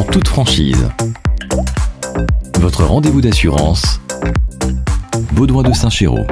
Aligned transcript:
En 0.00 0.04
toute 0.04 0.28
franchise. 0.28 0.88
Votre 2.58 2.84
rendez-vous 2.84 3.20
d'assurance. 3.20 4.00
Baudouin 5.34 5.62
de 5.62 5.74
Saint-Chéraud. 5.74 6.26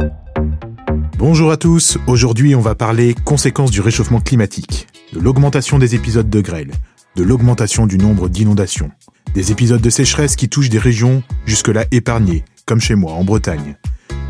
Bonjour 1.18 1.50
à 1.50 1.58
tous, 1.58 1.98
aujourd'hui 2.06 2.54
on 2.54 2.62
va 2.62 2.74
parler 2.74 3.14
conséquences 3.26 3.70
du 3.70 3.82
réchauffement 3.82 4.20
climatique, 4.20 4.86
de 5.12 5.20
l'augmentation 5.20 5.78
des 5.78 5.94
épisodes 5.94 6.30
de 6.30 6.40
grêle, 6.40 6.70
de 7.14 7.22
l'augmentation 7.22 7.86
du 7.86 7.98
nombre 7.98 8.30
d'inondations, 8.30 8.90
des 9.34 9.52
épisodes 9.52 9.82
de 9.82 9.90
sécheresse 9.90 10.34
qui 10.34 10.48
touchent 10.48 10.70
des 10.70 10.78
régions 10.78 11.22
jusque-là 11.44 11.84
épargnées, 11.90 12.46
comme 12.64 12.80
chez 12.80 12.94
moi 12.94 13.12
en 13.12 13.24
Bretagne. 13.24 13.76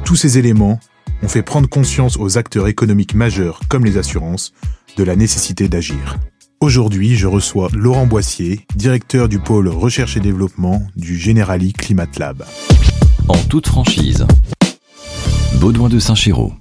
Tous 0.04 0.16
ces 0.16 0.38
éléments 0.38 0.80
ont 1.22 1.28
fait 1.28 1.42
prendre 1.42 1.68
conscience 1.68 2.16
aux 2.16 2.38
acteurs 2.38 2.66
économiques 2.66 3.14
majeurs 3.14 3.60
comme 3.68 3.84
les 3.84 3.98
assurances 3.98 4.52
de 4.96 5.04
la 5.04 5.14
nécessité 5.14 5.68
d'agir. 5.68 6.18
Aujourd'hui, 6.60 7.14
je 7.14 7.28
reçois 7.28 7.68
Laurent 7.72 8.06
Boissier, 8.06 8.66
directeur 8.74 9.28
du 9.28 9.38
pôle 9.38 9.68
recherche 9.68 10.16
et 10.16 10.20
développement 10.20 10.82
du 10.96 11.16
Generali 11.16 11.72
Climate 11.72 12.18
Lab. 12.18 12.44
En 13.28 13.38
toute 13.48 13.68
franchise. 13.68 14.26
Baudouin 15.60 15.88
de 15.88 16.00
Saint-Chéraud. 16.00 16.52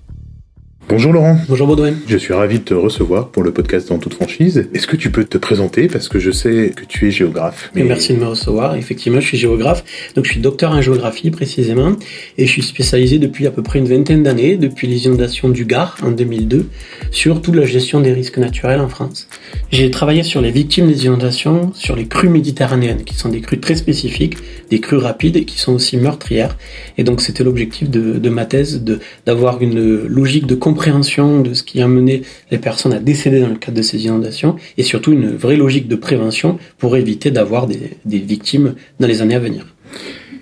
Bonjour 0.89 1.11
Laurent. 1.11 1.37
Bonjour 1.49 1.67
Baudouin. 1.67 1.95
Je 2.07 2.17
suis 2.17 2.33
ravi 2.33 2.59
de 2.59 2.63
te 2.63 2.73
recevoir 2.73 3.27
pour 3.27 3.43
le 3.43 3.51
podcast 3.51 3.89
dans 3.89 3.97
toute 3.97 4.13
franchise. 4.13 4.69
Est-ce 4.73 4.87
que 4.87 4.95
tu 4.95 5.11
peux 5.11 5.25
te 5.25 5.37
présenter? 5.37 5.89
Parce 5.89 6.07
que 6.07 6.17
je 6.17 6.31
sais 6.31 6.71
que 6.73 6.85
tu 6.85 7.09
es 7.09 7.11
géographe. 7.11 7.71
Mais... 7.75 7.83
Merci 7.83 8.13
de 8.13 8.19
me 8.19 8.25
recevoir. 8.25 8.77
Effectivement, 8.77 9.19
je 9.19 9.27
suis 9.27 9.37
géographe. 9.37 9.83
Donc 10.15 10.23
je 10.23 10.31
suis 10.31 10.39
docteur 10.39 10.71
en 10.71 10.81
géographie 10.81 11.29
précisément 11.29 11.91
et 12.37 12.45
je 12.45 12.51
suis 12.51 12.61
spécialisé 12.61 13.19
depuis 13.19 13.47
à 13.47 13.51
peu 13.51 13.63
près 13.63 13.79
une 13.79 13.89
vingtaine 13.89 14.23
d'années, 14.23 14.55
depuis 14.55 14.87
les 14.87 15.07
inondations 15.07 15.49
du 15.49 15.65
Gard 15.65 15.97
en 16.03 16.11
2002, 16.11 16.69
sur 17.11 17.41
toute 17.41 17.55
la 17.55 17.65
gestion 17.65 17.99
des 17.99 18.13
risques 18.13 18.37
naturels 18.37 18.79
en 18.79 18.87
France. 18.87 19.27
J'ai 19.73 19.91
travaillé 19.91 20.23
sur 20.23 20.39
les 20.39 20.51
victimes 20.51 20.87
des 20.87 21.03
inondations, 21.03 21.73
sur 21.73 21.97
les 21.97 22.07
crues 22.07 22.29
méditerranéennes 22.29 23.03
qui 23.03 23.15
sont 23.15 23.27
des 23.27 23.41
crues 23.41 23.59
très 23.59 23.75
spécifiques, 23.75 24.37
des 24.69 24.79
crues 24.79 24.95
rapides 24.95 25.35
et 25.35 25.43
qui 25.43 25.59
sont 25.59 25.73
aussi 25.73 25.97
meurtrières. 25.97 26.57
Et 26.97 27.03
donc 27.03 27.19
c'était 27.19 27.43
l'objectif 27.43 27.89
de, 27.89 28.13
de, 28.13 28.29
ma 28.29 28.45
thèse 28.45 28.81
d'avoir 29.25 29.61
une 29.61 30.07
logique 30.07 30.47
de 30.47 30.55
compréhension 30.55 30.76
compréhension 30.77 31.41
de 31.41 31.55
ce 31.55 31.63
qui 31.63 31.81
a 31.81 31.87
mené 31.87 32.21
les 32.51 32.59
personnes 32.59 32.93
à 32.93 32.99
décéder 32.99 33.39
dans 33.39 33.49
le 33.49 33.55
cadre 33.55 33.77
de 33.77 33.81
ces 33.81 34.05
inondations 34.05 34.57
et 34.77 34.83
surtout 34.83 35.11
une 35.11 35.35
vraie 35.35 35.55
logique 35.55 35.87
de 35.87 35.95
prévention 35.95 36.59
pour 36.77 36.95
éviter 36.95 37.31
d'avoir 37.31 37.65
des, 37.65 37.97
des 38.05 38.19
victimes 38.19 38.75
dans 38.99 39.07
les 39.07 39.23
années 39.23 39.33
à 39.33 39.39
venir. 39.39 39.65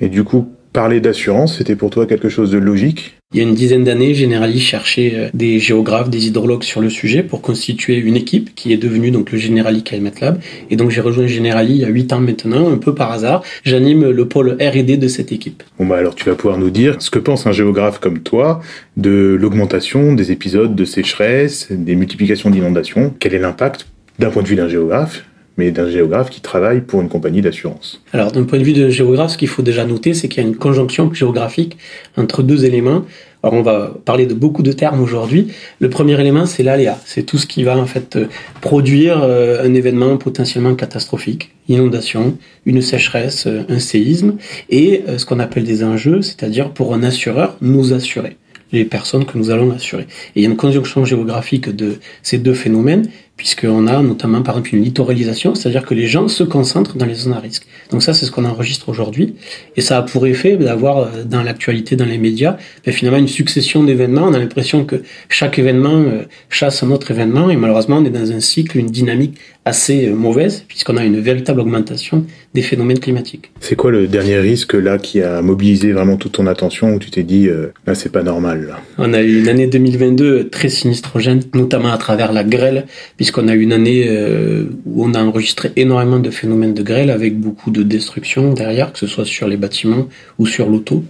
Et 0.02 0.10
du 0.10 0.26
coup, 0.26 0.50
parler 0.74 1.00
d'assurance, 1.00 1.58
c'était 1.58 1.78
pour 1.78 1.90
toi 1.90 2.06
quelque 2.06 2.28
chose 2.28 2.52
de 2.52 2.58
logique? 2.58 3.15
Il 3.36 3.40
y 3.40 3.42
a 3.42 3.50
une 3.50 3.54
dizaine 3.54 3.84
d'années, 3.84 4.14
Generali 4.14 4.62
cherchait 4.62 5.12
euh, 5.14 5.30
des 5.34 5.60
géographes, 5.60 6.10
des 6.10 6.28
hydrologues 6.28 6.64
sur 6.64 6.80
le 6.80 6.90
sujet 6.90 7.22
pour 7.22 7.42
constituer 7.42 7.98
une 7.98 8.16
équipe 8.16 8.56
qui 8.56 8.72
est 8.72 8.78
devenue 8.78 9.12
donc 9.12 9.30
le 9.34 9.38
Generali 9.38 9.84
Climate 9.84 10.22
Lab. 10.22 10.40
Et 10.70 10.78
donc 10.78 10.90
j'ai 10.90 11.02
rejoint 11.02 11.28
Generali 11.28 11.74
il 11.74 11.82
y 11.82 11.84
a 11.84 11.90
huit 11.90 12.14
ans 12.14 12.22
maintenant, 12.22 12.72
un 12.72 12.78
peu 12.78 12.96
par 12.96 13.12
hasard. 13.12 13.44
J'anime 13.66 14.10
le 14.10 14.28
pôle 14.30 14.52
R&D 14.52 14.96
de 14.96 15.08
cette 15.10 15.34
équipe. 15.34 15.64
Bon 15.78 15.86
bah 15.86 15.98
alors 15.98 16.16
tu 16.16 16.24
vas 16.24 16.36
pouvoir 16.36 16.58
nous 16.58 16.70
dire 16.70 16.96
ce 17.00 17.10
que 17.10 17.20
pense 17.20 17.46
un 17.46 17.52
géographe 17.52 18.00
comme 18.00 18.20
toi 18.20 18.62
de 18.96 19.36
l'augmentation 19.38 20.14
des 20.14 20.32
épisodes 20.32 20.74
de 20.74 20.86
sécheresse, 20.86 21.68
des 21.70 21.96
multiplications 21.96 22.50
d'inondations. 22.50 23.14
Quel 23.20 23.34
est 23.34 23.40
l'impact 23.40 23.86
d'un 24.18 24.30
point 24.30 24.44
de 24.44 24.48
vue 24.48 24.56
d'un 24.56 24.70
géographe 24.70 25.26
mais 25.58 25.72
d'un 25.72 25.90
géographe 25.90 26.30
qui 26.30 26.42
travaille 26.42 26.82
pour 26.82 27.02
une 27.02 27.10
compagnie 27.10 27.42
d'assurance. 27.42 28.02
Alors 28.14 28.32
d'un 28.32 28.44
point 28.44 28.60
de 28.60 28.64
vue 28.64 28.74
de 28.74 28.90
géographe, 28.90 29.32
ce 29.32 29.38
qu'il 29.38 29.48
faut 29.48 29.62
déjà 29.62 29.86
noter, 29.86 30.14
c'est 30.14 30.28
qu'il 30.28 30.44
y 30.44 30.46
a 30.46 30.50
une 30.50 30.56
conjonction 30.56 31.14
géographique 31.14 31.78
entre 32.18 32.44
deux 32.44 32.66
éléments. 32.66 33.04
Alors 33.44 33.54
on 33.54 33.62
va 33.62 33.94
parler 34.06 34.26
de 34.26 34.34
beaucoup 34.34 34.64
de 34.64 34.72
termes 34.72 35.00
aujourd'hui. 35.00 35.50
Le 35.80 35.90
premier 35.90 36.20
élément, 36.20 36.46
c'est 36.46 36.64
l'aléa. 36.64 37.00
C'est 37.06 37.24
tout 37.24 37.38
ce 37.38 37.46
qui 37.46 37.64
va 37.64 37.78
en 37.78 37.86
fait 37.86 38.16
euh, 38.16 38.26
produire 38.60 39.22
euh, 39.22 39.64
un 39.64 39.74
événement 39.76 40.18
potentiellement 40.18 40.74
catastrophique, 40.74 41.52
inondation, 41.70 42.38
une 42.66 42.82
sécheresse, 42.82 43.46
euh, 43.46 43.62
un 43.70 43.80
séisme, 43.80 44.38
et 44.70 45.04
ce 45.18 45.26
qu'on 45.26 45.40
appelle 45.40 45.64
des 45.64 45.84
enjeux, 45.84 46.24
c'est-à-dire 46.24 46.72
pour 46.72 46.96
un 46.96 47.04
assureur, 47.04 47.56
nous 47.62 47.94
assurer 47.94 48.38
les 48.72 48.86
personnes 48.86 49.26
que 49.26 49.38
nous 49.38 49.52
allons 49.52 49.72
assurer. 49.72 50.04
Et 50.36 50.40
il 50.40 50.44
y 50.44 50.46
a 50.48 50.50
une 50.50 50.58
conjonction 50.58 51.06
géographique 51.06 51.70
de 51.70 52.00
ces 52.24 52.38
deux 52.38 52.54
phénomènes 52.54 53.10
puisqu'on 53.38 53.88
a 53.88 54.02
notamment 54.02 54.42
par 54.42 54.56
exemple 54.56 54.76
une 54.76 54.84
littoralisation, 54.84 55.56
c'est-à-dire 55.56 55.86
que 55.86 55.94
les 55.94 56.08
gens 56.08 56.28
se 56.28 56.44
concentrent 56.44 56.98
dans 56.98 57.06
les 57.06 57.16
zones 57.16 57.34
à 57.34 57.40
risque. 57.40 57.68
Donc 57.92 58.02
ça, 58.02 58.14
c'est 58.14 58.26
ce 58.26 58.32
qu'on 58.32 58.46
enregistre 58.46 58.90
aujourd'hui, 58.90 59.36
et 59.76 59.82
ça 59.82 59.98
a 59.98 60.02
pour 60.04 60.26
effet 60.26 60.56
d'avoir 60.56 61.00
euh, 61.00 61.24
dans 61.26 61.44
l'actualité, 61.44 61.96
dans 61.96 62.06
les 62.06 62.18
médias, 62.18 62.58
ben, 62.86 62.94
finalement 62.94 63.20
une 63.20 63.28
succession 63.28 63.84
d'événements. 63.84 64.24
On 64.24 64.34
a 64.34 64.40
l'impression 64.40 64.86
que 64.86 65.04
chaque 65.30 65.60
événement 65.60 66.02
euh, 66.02 66.24
chasse 66.50 66.82
un 66.84 66.92
autre 66.92 67.12
événement, 67.12 67.50
et 67.50 67.58
malheureusement, 67.58 67.98
on 67.98 68.06
est 68.06 68.10
dans 68.10 68.32
un 68.32 68.40
cycle, 68.40 68.78
une 68.78 68.90
dynamique 68.90 69.38
assez 69.66 70.08
euh, 70.08 70.16
mauvaise, 70.16 70.64
puisqu'on 70.68 70.96
a 70.96 71.04
une 71.04 71.20
véritable 71.20 71.60
augmentation 71.60 72.26
des 72.54 72.62
phénomènes 72.62 73.00
climatiques. 73.00 73.52
C'est 73.60 73.76
quoi 73.76 73.92
le 73.92 74.08
dernier 74.08 74.38
risque 74.38 74.74
là 74.74 74.98
qui 74.98 75.22
a 75.22 75.42
mobilisé 75.42 75.92
vraiment 75.92 76.16
toute 76.16 76.34
ton 76.34 76.48
attention, 76.48 76.94
où 76.94 77.00
tu 77.00 77.12
t'es 77.12 77.24
dit 77.24 77.50
là 77.86 77.96
c'est 77.96 78.12
pas 78.12 78.24
normal 78.24 78.68
là? 78.68 78.80
On 78.98 79.14
a 79.14 79.22
eu 79.22 79.40
une 79.40 79.50
année 79.50 79.68
2022 79.68 80.50
très 80.50 80.70
sinistrogène, 80.70 81.42
notamment 81.54 81.92
à 81.92 81.98
travers 81.98 82.32
la 82.32 82.44
grêle 82.44 82.86
puisqu'on 83.26 83.48
a 83.48 83.56
une 83.56 83.74
année 83.74 84.06
euh, 84.08 84.66
où 84.86 85.04
on 85.04 85.16
a 85.16 85.24
enregistré 85.24 85.72
énormément 85.78 86.20
de 86.20 86.30
phénomènes 86.30 86.76
de 86.76 86.84
grêle 86.84 87.10
avec 87.10 87.40
beaucoup 87.40 87.72
de 87.72 87.82
destruction 87.82 88.54
derrière, 88.54 88.94
que 88.94 89.00
ce 89.00 89.08
soit 89.08 89.26
sur 89.26 89.48
les 89.48 89.58
bâtiments 89.58 90.08
ou 90.38 90.46
sur 90.46 90.70
l'auto. 90.70 91.04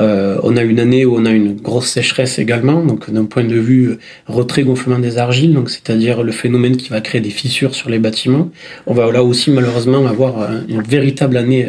Euh, 0.00 0.40
on 0.42 0.56
a 0.56 0.62
une 0.62 0.80
année 0.80 1.04
où 1.04 1.14
on 1.16 1.24
a 1.24 1.30
une 1.30 1.54
grosse 1.54 1.86
sécheresse 1.86 2.40
également, 2.40 2.84
donc 2.84 3.08
d'un 3.12 3.26
point 3.26 3.44
de 3.44 3.54
vue 3.54 3.90
euh, 3.90 3.98
retrait-gonflement 4.26 4.98
des 4.98 5.18
argiles, 5.18 5.54
donc 5.54 5.70
c'est-à-dire 5.70 6.24
le 6.24 6.32
phénomène 6.32 6.76
qui 6.76 6.88
va 6.88 7.00
créer 7.00 7.20
des 7.20 7.30
fissures 7.30 7.76
sur 7.76 7.90
les 7.90 8.00
bâtiments. 8.00 8.50
On 8.88 8.94
va 8.94 9.12
là 9.12 9.22
aussi 9.22 9.52
malheureusement 9.52 10.04
avoir 10.08 10.50
une 10.68 10.82
véritable 10.82 11.36
année 11.36 11.68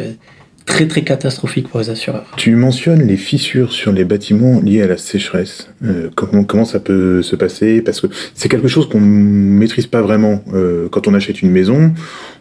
très 0.66 0.86
très 0.88 1.02
catastrophique 1.02 1.68
pour 1.68 1.80
les 1.80 1.90
assureurs. 1.90 2.24
Tu 2.36 2.54
mentionnes 2.56 3.06
les 3.06 3.16
fissures 3.16 3.72
sur 3.72 3.92
les 3.92 4.04
bâtiments 4.04 4.60
liés 4.60 4.82
à 4.82 4.86
la 4.86 4.96
sécheresse. 4.96 5.68
Euh, 5.84 6.08
comment, 6.14 6.44
comment 6.44 6.64
ça 6.64 6.80
peut 6.80 7.22
se 7.22 7.36
passer? 7.36 7.82
Parce 7.82 8.00
que 8.00 8.06
c'est 8.34 8.48
quelque 8.48 8.68
chose 8.68 8.88
qu'on 8.88 9.00
maîtrise 9.00 9.86
pas 9.86 10.02
vraiment. 10.02 10.42
Euh, 10.52 10.88
quand 10.88 11.06
on 11.06 11.14
achète 11.14 11.42
une 11.42 11.50
maison, 11.50 11.92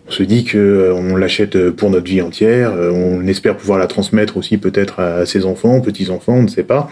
on 0.08 0.12
se 0.12 0.24
dit 0.24 0.46
que 0.46 0.58
euh, 0.58 0.94
on 0.94 1.16
l'achète 1.16 1.70
pour 1.72 1.90
notre 1.90 2.06
vie 2.06 2.22
entière. 2.22 2.74
On 2.74 3.28
espère 3.28 3.58
pouvoir 3.58 3.78
la 3.80 3.88
transmettre 3.88 4.38
aussi 4.38 4.58
peut-être 4.58 5.00
à 5.00 5.26
ses 5.26 5.46
enfants, 5.46 5.82
petits 5.82 6.10
enfants, 6.10 6.36
on 6.36 6.44
ne 6.44 6.48
sait 6.48 6.64
pas. 6.64 6.90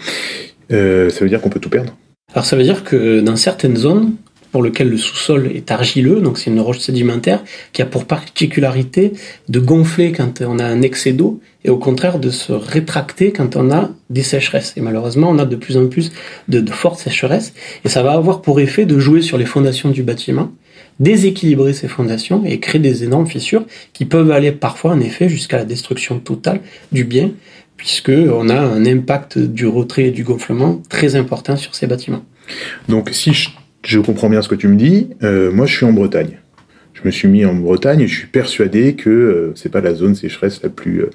Ça 0.70 0.76
veut 0.76 1.28
dire 1.28 1.40
qu'on 1.40 1.50
peut 1.50 1.60
tout 1.60 1.68
perdre. 1.68 1.94
Alors 2.34 2.46
ça 2.46 2.56
veut 2.56 2.62
dire 2.62 2.82
que 2.82 3.20
dans 3.20 3.36
certaines 3.36 3.76
zones, 3.76 4.12
pour 4.52 4.62
lequel 4.62 4.90
le 4.90 4.98
sous-sol 4.98 5.50
est 5.52 5.70
argileux, 5.70 6.20
donc 6.20 6.38
c'est 6.38 6.50
une 6.50 6.60
roche 6.60 6.78
sédimentaire 6.78 7.42
qui 7.72 7.82
a 7.82 7.86
pour 7.86 8.04
particularité 8.04 9.14
de 9.48 9.58
gonfler 9.58 10.12
quand 10.12 10.42
on 10.42 10.58
a 10.58 10.64
un 10.64 10.82
excès 10.82 11.12
d'eau 11.12 11.40
et 11.64 11.70
au 11.70 11.78
contraire 11.78 12.18
de 12.18 12.30
se 12.30 12.52
rétracter 12.52 13.32
quand 13.32 13.56
on 13.56 13.70
a 13.70 13.90
des 14.10 14.22
sécheresses. 14.22 14.74
Et 14.76 14.82
malheureusement, 14.82 15.30
on 15.30 15.38
a 15.38 15.46
de 15.46 15.56
plus 15.56 15.76
en 15.76 15.86
plus 15.86 16.12
de, 16.48 16.62
fortes 16.70 17.00
sécheresses 17.00 17.54
et 17.84 17.88
ça 17.88 18.02
va 18.02 18.12
avoir 18.12 18.42
pour 18.42 18.60
effet 18.60 18.84
de 18.84 18.98
jouer 18.98 19.22
sur 19.22 19.38
les 19.38 19.46
fondations 19.46 19.90
du 19.90 20.02
bâtiment, 20.02 20.52
déséquilibrer 21.00 21.72
ces 21.72 21.88
fondations 21.88 22.44
et 22.44 22.60
créer 22.60 22.80
des 22.80 23.04
énormes 23.04 23.26
fissures 23.26 23.64
qui 23.94 24.04
peuvent 24.04 24.30
aller 24.30 24.52
parfois 24.52 24.92
en 24.92 25.00
effet 25.00 25.30
jusqu'à 25.30 25.56
la 25.56 25.64
destruction 25.64 26.18
totale 26.18 26.60
du 26.92 27.04
bien 27.04 27.30
puisque 27.78 28.10
on 28.10 28.48
a 28.48 28.60
un 28.60 28.84
impact 28.84 29.38
du 29.38 29.66
retrait 29.66 30.04
et 30.04 30.10
du 30.10 30.24
gonflement 30.24 30.80
très 30.88 31.16
important 31.16 31.56
sur 31.56 31.74
ces 31.74 31.86
bâtiments. 31.86 32.22
Donc 32.88 33.08
si 33.12 33.32
je 33.32 33.48
je 33.84 34.00
comprends 34.00 34.28
bien 34.28 34.42
ce 34.42 34.48
que 34.48 34.54
tu 34.54 34.68
me 34.68 34.76
dis. 34.76 35.08
Euh, 35.22 35.50
moi, 35.50 35.66
je 35.66 35.76
suis 35.76 35.86
en 35.86 35.92
Bretagne. 35.92 36.38
Je 36.94 37.00
me 37.04 37.10
suis 37.10 37.26
mis 37.26 37.44
en 37.44 37.54
Bretagne 37.54 38.00
et 38.00 38.06
je 38.06 38.16
suis 38.16 38.28
persuadé 38.28 38.94
que 38.94 39.10
euh, 39.10 39.52
c'est 39.54 39.70
pas 39.70 39.80
la 39.80 39.94
zone 39.94 40.14
sécheresse 40.14 40.62
la 40.62 40.68
plus 40.68 41.02
euh, 41.02 41.10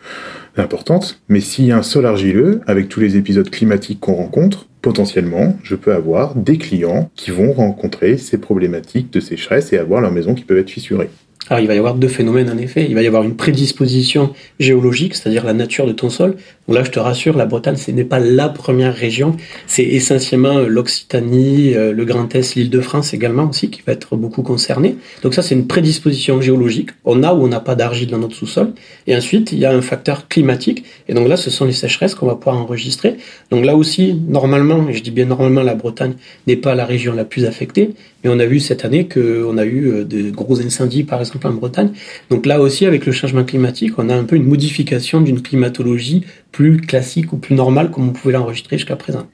importante. 0.57 1.21
Mais 1.29 1.39
s'il 1.39 1.65
y 1.65 1.71
a 1.71 1.77
un 1.77 1.83
sol 1.83 2.05
argileux, 2.05 2.61
avec 2.67 2.89
tous 2.89 2.99
les 2.99 3.15
épisodes 3.15 3.49
climatiques 3.49 3.99
qu'on 3.99 4.15
rencontre, 4.15 4.67
potentiellement, 4.81 5.57
je 5.63 5.75
peux 5.75 5.93
avoir 5.93 6.35
des 6.35 6.57
clients 6.57 7.09
qui 7.15 7.31
vont 7.31 7.53
rencontrer 7.53 8.17
ces 8.17 8.37
problématiques 8.37 9.13
de 9.13 9.19
sécheresse 9.19 9.71
et 9.71 9.77
avoir 9.77 10.01
leur 10.01 10.11
maison 10.11 10.33
qui 10.33 10.43
peuvent 10.43 10.57
être 10.57 10.69
fissurées. 10.69 11.09
Alors 11.49 11.61
il 11.61 11.67
va 11.67 11.75
y 11.75 11.77
avoir 11.77 11.95
deux 11.95 12.07
phénomènes 12.09 12.49
en 12.49 12.57
effet. 12.57 12.85
Il 12.89 12.95
va 12.95 13.01
y 13.01 13.07
avoir 13.07 13.23
une 13.23 13.35
prédisposition 13.35 14.33
géologique, 14.59 15.15
c'est-à-dire 15.15 15.45
la 15.45 15.53
nature 15.53 15.87
de 15.87 15.93
ton 15.93 16.09
sol. 16.09 16.35
Là, 16.69 16.83
je 16.83 16.91
te 16.91 16.99
rassure, 16.99 17.37
la 17.37 17.45
Bretagne, 17.45 17.77
ce 17.77 17.91
n'est 17.91 18.03
pas 18.03 18.19
la 18.19 18.49
première 18.49 18.93
région. 18.93 19.37
C'est 19.67 19.85
essentiellement 19.85 20.57
euh, 20.57 20.67
l'Occitanie, 20.67 21.73
euh, 21.73 21.93
le 21.93 22.03
Grand 22.03 22.35
Est, 22.35 22.55
l'Île-de-France 22.55 23.13
également 23.13 23.47
aussi 23.49 23.69
qui 23.69 23.81
va 23.87 23.93
être 23.93 24.17
beaucoup 24.17 24.41
concernée. 24.41 24.97
Donc 25.23 25.33
ça, 25.33 25.41
c'est 25.41 25.55
une 25.55 25.67
prédisposition 25.67 26.41
géologique. 26.41 26.89
On 27.05 27.23
a 27.23 27.33
ou 27.33 27.45
on 27.45 27.47
n'a 27.47 27.61
pas 27.61 27.75
d'argile 27.75 28.09
dans 28.09 28.17
notre 28.17 28.35
sous-sol. 28.35 28.73
Et 29.07 29.15
ensuite, 29.15 29.53
il 29.53 29.59
y 29.59 29.65
a 29.65 29.71
un 29.71 29.81
facteur 29.81 30.27
climatique. 30.27 30.83
Et 31.07 31.13
donc 31.13 31.29
là, 31.29 31.37
ce 31.37 31.49
sont 31.49 31.63
les 31.63 31.71
sécheresses 31.71 32.15
qu'on 32.15 32.27
va 32.27 32.35
pouvoir 32.35 32.57
enregistrer. 32.57 33.15
Donc 33.49 33.63
là 33.63 33.77
aussi, 33.77 34.19
normalement, 34.27 34.91
je 34.91 35.01
dis 35.01 35.11
bien 35.11 35.25
normalement, 35.25 35.63
la 35.63 35.75
Bretagne 35.75 36.15
n'est 36.47 36.57
pas 36.57 36.75
la 36.75 36.85
région 36.85 37.13
la 37.13 37.23
plus 37.23 37.45
affectée. 37.45 37.91
Mais 38.23 38.29
on 38.29 38.39
a 38.39 38.45
vu 38.45 38.59
cette 38.59 38.83
année 38.83 39.07
qu'on 39.07 39.57
a 39.57 39.63
eu 39.63 39.87
euh, 39.87 40.03
de 40.03 40.31
gros 40.31 40.59
incendies, 40.59 41.03
par 41.03 41.19
exemple 41.19 41.47
en 41.47 41.53
Bretagne. 41.53 41.91
Donc 42.29 42.45
là 42.45 42.59
aussi, 42.59 42.85
avec 42.85 43.05
le 43.05 43.11
changement 43.11 43.43
climatique, 43.43 43.93
on 43.97 44.09
a 44.09 44.15
un 44.15 44.23
peu 44.23 44.35
une 44.35 44.45
modification 44.45 45.21
d'une 45.21 45.41
climatologie 45.41 46.25
plus 46.57 46.81
classique 46.81 47.33
ou 47.33 47.37
plus 47.37 47.53
normale 47.53 47.91
comme 47.91 48.09
on 48.09 48.13
pouvait 48.13 48.33
l'enregistrer 48.33 48.79
jusqu'à 48.79 48.95
présent. 48.95 49.27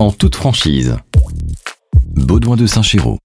En 0.00 0.10
toute 0.10 0.34
franchise, 0.34 0.96
Baudouin 2.16 2.56
de 2.56 2.66
Saint-Chéraud. 2.66 3.18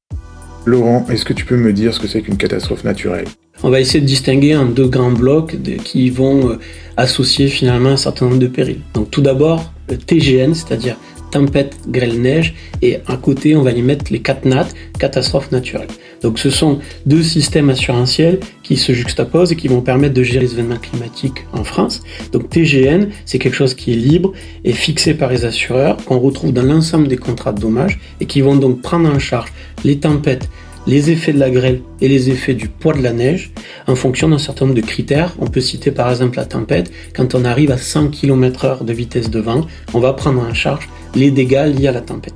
Laurent, 0.67 1.03
est-ce 1.09 1.25
que 1.25 1.33
tu 1.33 1.45
peux 1.45 1.57
me 1.57 1.73
dire 1.73 1.95
ce 1.95 1.99
que 1.99 2.07
c'est 2.07 2.21
qu'une 2.21 2.37
catastrophe 2.37 2.83
naturelle? 2.83 3.25
On 3.63 3.71
va 3.71 3.79
essayer 3.79 4.01
de 4.01 4.05
distinguer 4.05 4.55
en 4.55 4.65
deux 4.65 4.87
grands 4.87 5.11
blocs 5.11 5.57
qui 5.83 6.11
vont 6.11 6.51
euh, 6.51 6.59
associer 6.95 7.47
finalement 7.47 7.89
un 7.89 7.97
certain 7.97 8.27
nombre 8.27 8.37
de 8.37 8.45
périls. 8.45 8.81
Donc 8.93 9.09
tout 9.09 9.21
d'abord, 9.21 9.73
le 9.89 9.97
TGN, 9.97 10.53
c'est-à-dire 10.53 10.95
tempête, 11.31 11.77
grêle, 11.87 12.21
neige, 12.21 12.55
et 12.81 12.97
à 13.07 13.17
côté, 13.17 13.55
on 13.55 13.61
va 13.61 13.71
y 13.71 13.81
mettre 13.81 14.11
les 14.11 14.19
CatNat, 14.19 14.67
catastrophes 14.99 15.51
naturelles. 15.51 15.87
Donc 16.21 16.39
ce 16.39 16.49
sont 16.49 16.79
deux 17.05 17.21
systèmes 17.21 17.69
assurantiels 17.69 18.39
qui 18.63 18.77
se 18.77 18.93
juxtaposent 18.93 19.51
et 19.51 19.55
qui 19.55 19.67
vont 19.67 19.81
permettre 19.81 20.13
de 20.13 20.23
gérer 20.23 20.45
les 20.45 20.53
événements 20.53 20.77
climatiques 20.77 21.45
en 21.53 21.63
France. 21.63 22.01
Donc 22.31 22.49
TGN, 22.49 23.09
c'est 23.25 23.37
quelque 23.37 23.53
chose 23.53 23.75
qui 23.75 23.93
est 23.93 23.95
libre 23.95 24.33
et 24.63 24.73
fixé 24.73 25.13
par 25.13 25.29
les 25.29 25.45
assureurs, 25.45 25.97
qu'on 26.05 26.19
retrouve 26.19 26.51
dans 26.51 26.63
l'ensemble 26.63 27.07
des 27.07 27.17
contrats 27.17 27.51
de 27.51 27.61
dommages 27.61 27.99
et 28.19 28.25
qui 28.25 28.41
vont 28.41 28.55
donc 28.55 28.81
prendre 28.81 29.07
en 29.07 29.19
charge 29.19 29.53
les 29.83 29.99
tempêtes, 29.99 30.49
les 30.87 31.11
effets 31.11 31.33
de 31.33 31.39
la 31.39 31.49
grêle 31.49 31.81
et 32.01 32.07
les 32.07 32.29
effets 32.29 32.53
du 32.53 32.67
poids 32.67 32.93
de 32.93 33.01
la 33.01 33.13
neige 33.13 33.51
en 33.87 33.95
fonction 33.95 34.29
d'un 34.29 34.37
certain 34.37 34.65
nombre 34.65 34.77
de 34.77 34.85
critères. 34.85 35.35
On 35.39 35.47
peut 35.47 35.61
citer 35.61 35.91
par 35.91 36.09
exemple 36.09 36.37
la 36.37 36.45
tempête. 36.45 36.91
Quand 37.15 37.35
on 37.35 37.45
arrive 37.45 37.71
à 37.71 37.77
100 37.77 38.09
km 38.09 38.65
h 38.65 38.85
de 38.85 38.93
vitesse 38.93 39.29
de 39.29 39.39
vent, 39.39 39.65
on 39.93 39.99
va 39.99 40.13
prendre 40.13 40.41
en 40.41 40.53
charge 40.53 40.89
les 41.15 41.31
dégâts 41.31 41.65
liés 41.73 41.87
à 41.87 41.91
la 41.91 42.01
tempête. 42.01 42.35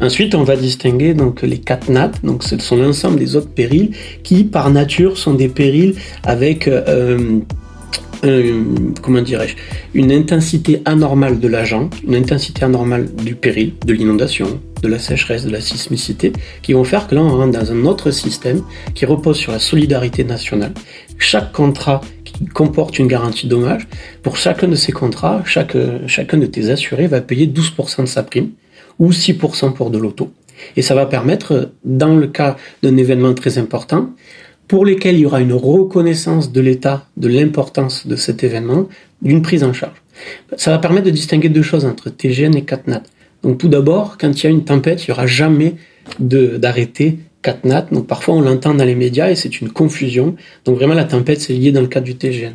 Ensuite, 0.00 0.34
on 0.34 0.42
va 0.42 0.56
distinguer 0.56 1.14
donc 1.14 1.42
les 1.42 1.58
quatre 1.58 1.88
nattes, 1.88 2.24
donc 2.24 2.42
ce 2.42 2.58
sont 2.58 2.76
l'ensemble 2.76 3.18
des 3.18 3.36
autres 3.36 3.50
périls 3.50 3.90
qui, 4.22 4.44
par 4.44 4.70
nature, 4.70 5.18
sont 5.18 5.34
des 5.34 5.48
périls 5.48 5.94
avec 6.24 6.68
euh, 6.68 7.40
comment 9.02 9.22
dirais-je, 9.22 9.54
une 9.94 10.12
intensité 10.12 10.80
anormale 10.84 11.40
de 11.40 11.48
l'agent, 11.48 11.90
une 12.06 12.14
intensité 12.14 12.64
anormale 12.64 13.08
du 13.24 13.34
péril, 13.34 13.74
de 13.84 13.92
l'inondation, 13.92 14.60
de 14.84 14.88
la 14.88 14.98
sécheresse, 14.98 15.44
de 15.44 15.50
la 15.50 15.60
sismicité, 15.60 16.32
qui 16.62 16.74
vont 16.74 16.84
faire 16.84 17.08
que 17.08 17.14
là, 17.14 17.22
on 17.22 17.36
rentre 17.36 17.58
dans 17.58 17.72
un 17.72 17.84
autre 17.86 18.10
système 18.10 18.62
qui 18.94 19.06
repose 19.06 19.36
sur 19.36 19.50
la 19.50 19.58
solidarité 19.58 20.22
nationale. 20.22 20.72
Chaque 21.18 21.52
contrat 21.52 22.00
qui 22.24 22.44
comporte 22.46 22.98
une 22.98 23.08
garantie 23.08 23.48
dommage, 23.48 23.88
pour 24.22 24.36
chacun 24.36 24.68
de 24.68 24.76
ces 24.76 24.92
contrats, 24.92 25.42
chaque, 25.44 25.76
chacun 26.06 26.38
de 26.38 26.46
tes 26.46 26.70
assurés 26.70 27.06
va 27.06 27.20
payer 27.20 27.46
12% 27.46 28.02
de 28.02 28.06
sa 28.06 28.22
prime 28.22 28.50
ou 28.98 29.10
6% 29.10 29.72
pour 29.72 29.90
de 29.90 29.98
l'auto. 29.98 30.30
Et 30.76 30.82
ça 30.82 30.94
va 30.94 31.06
permettre, 31.06 31.72
dans 31.84 32.14
le 32.14 32.26
cas 32.26 32.56
d'un 32.82 32.96
événement 32.96 33.34
très 33.34 33.58
important, 33.58 34.10
pour 34.68 34.84
lesquels 34.84 35.16
il 35.16 35.20
y 35.20 35.26
aura 35.26 35.40
une 35.40 35.52
reconnaissance 35.52 36.52
de 36.52 36.60
l'État 36.60 37.06
de 37.16 37.28
l'importance 37.28 38.06
de 38.06 38.16
cet 38.16 38.44
événement, 38.44 38.88
d'une 39.20 39.42
prise 39.42 39.64
en 39.64 39.72
charge. 39.72 40.00
Ça 40.56 40.70
va 40.70 40.78
permettre 40.78 41.06
de 41.06 41.10
distinguer 41.10 41.48
deux 41.48 41.62
choses 41.62 41.84
entre 41.84 42.10
TGN 42.10 42.54
et 42.56 42.64
CatNat. 42.64 43.02
Donc 43.44 43.58
tout 43.58 43.68
d'abord, 43.68 44.16
quand 44.18 44.42
il 44.42 44.44
y 44.44 44.46
a 44.46 44.50
une 44.50 44.64
tempête, 44.64 45.06
il 45.06 45.10
n'y 45.10 45.12
aura 45.12 45.26
jamais 45.26 45.74
d'arrêté 46.18 47.18
CatNat. 47.42 47.88
Donc 47.92 48.06
parfois 48.06 48.34
on 48.34 48.40
l'entend 48.40 48.74
dans 48.74 48.84
les 48.84 48.94
médias 48.94 49.30
et 49.30 49.36
c'est 49.36 49.60
une 49.60 49.70
confusion. 49.70 50.34
Donc 50.64 50.76
vraiment 50.76 50.94
la 50.94 51.04
tempête 51.04 51.40
c'est 51.40 51.52
lié 51.52 51.70
dans 51.70 51.82
le 51.82 51.86
cadre 51.86 52.06
du 52.06 52.16
TGN. 52.16 52.54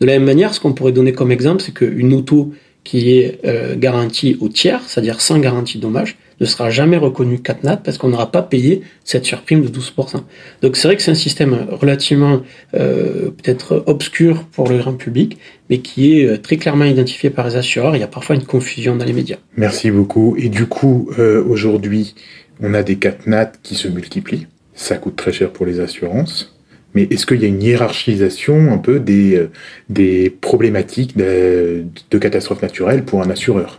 De 0.00 0.06
la 0.06 0.12
même 0.14 0.24
manière, 0.24 0.54
ce 0.54 0.60
qu'on 0.60 0.72
pourrait 0.72 0.92
donner 0.92 1.12
comme 1.12 1.32
exemple, 1.32 1.62
c'est 1.62 1.74
qu'une 1.74 2.14
auto 2.14 2.52
qui 2.84 3.12
est 3.12 3.40
euh, 3.44 3.76
garantie 3.76 4.38
au 4.40 4.48
tiers, 4.48 4.80
c'est-à-dire 4.86 5.20
sans 5.20 5.38
garantie 5.38 5.78
dommage, 5.78 6.16
ne 6.40 6.46
sera 6.46 6.70
jamais 6.70 6.96
reconnu 6.96 7.40
CatNat 7.40 7.78
parce 7.78 7.98
qu'on 7.98 8.08
n'aura 8.08 8.30
pas 8.30 8.42
payé 8.42 8.82
cette 9.04 9.24
surprime 9.24 9.62
de 9.62 9.68
12%. 9.68 10.22
Donc 10.62 10.76
c'est 10.76 10.88
vrai 10.88 10.96
que 10.96 11.02
c'est 11.02 11.10
un 11.10 11.16
système 11.16 11.66
relativement 11.70 12.42
euh, 12.74 13.30
peut-être 13.30 13.82
obscur 13.86 14.44
pour 14.44 14.68
le 14.68 14.78
grand 14.78 14.94
public, 14.94 15.38
mais 15.70 15.78
qui 15.78 16.18
est 16.18 16.26
euh, 16.26 16.38
très 16.38 16.56
clairement 16.56 16.84
identifié 16.84 17.30
par 17.30 17.48
les 17.48 17.56
assureurs. 17.56 17.96
Il 17.96 18.00
y 18.00 18.04
a 18.04 18.08
parfois 18.08 18.36
une 18.36 18.44
confusion 18.44 18.96
dans 18.96 19.04
les 19.04 19.12
médias. 19.12 19.38
Merci 19.56 19.90
beaucoup. 19.90 20.36
Et 20.38 20.48
du 20.48 20.66
coup, 20.66 21.10
euh, 21.18 21.42
aujourd'hui, 21.44 22.14
on 22.60 22.74
a 22.74 22.82
des 22.82 22.96
CatNat 22.96 23.52
qui 23.62 23.74
se 23.74 23.88
multiplient. 23.88 24.46
Ça 24.74 24.96
coûte 24.96 25.16
très 25.16 25.32
cher 25.32 25.50
pour 25.50 25.66
les 25.66 25.80
assurances. 25.80 26.54
Mais 26.94 27.06
est-ce 27.10 27.26
qu'il 27.26 27.42
y 27.42 27.44
a 27.44 27.48
une 27.48 27.62
hiérarchisation 27.62 28.72
un 28.72 28.78
peu 28.78 28.98
des, 28.98 29.46
des 29.90 30.30
problématiques 30.30 31.16
de, 31.18 31.84
de 32.10 32.18
catastrophes 32.18 32.62
naturelles 32.62 33.04
pour 33.04 33.22
un 33.22 33.28
assureur? 33.28 33.78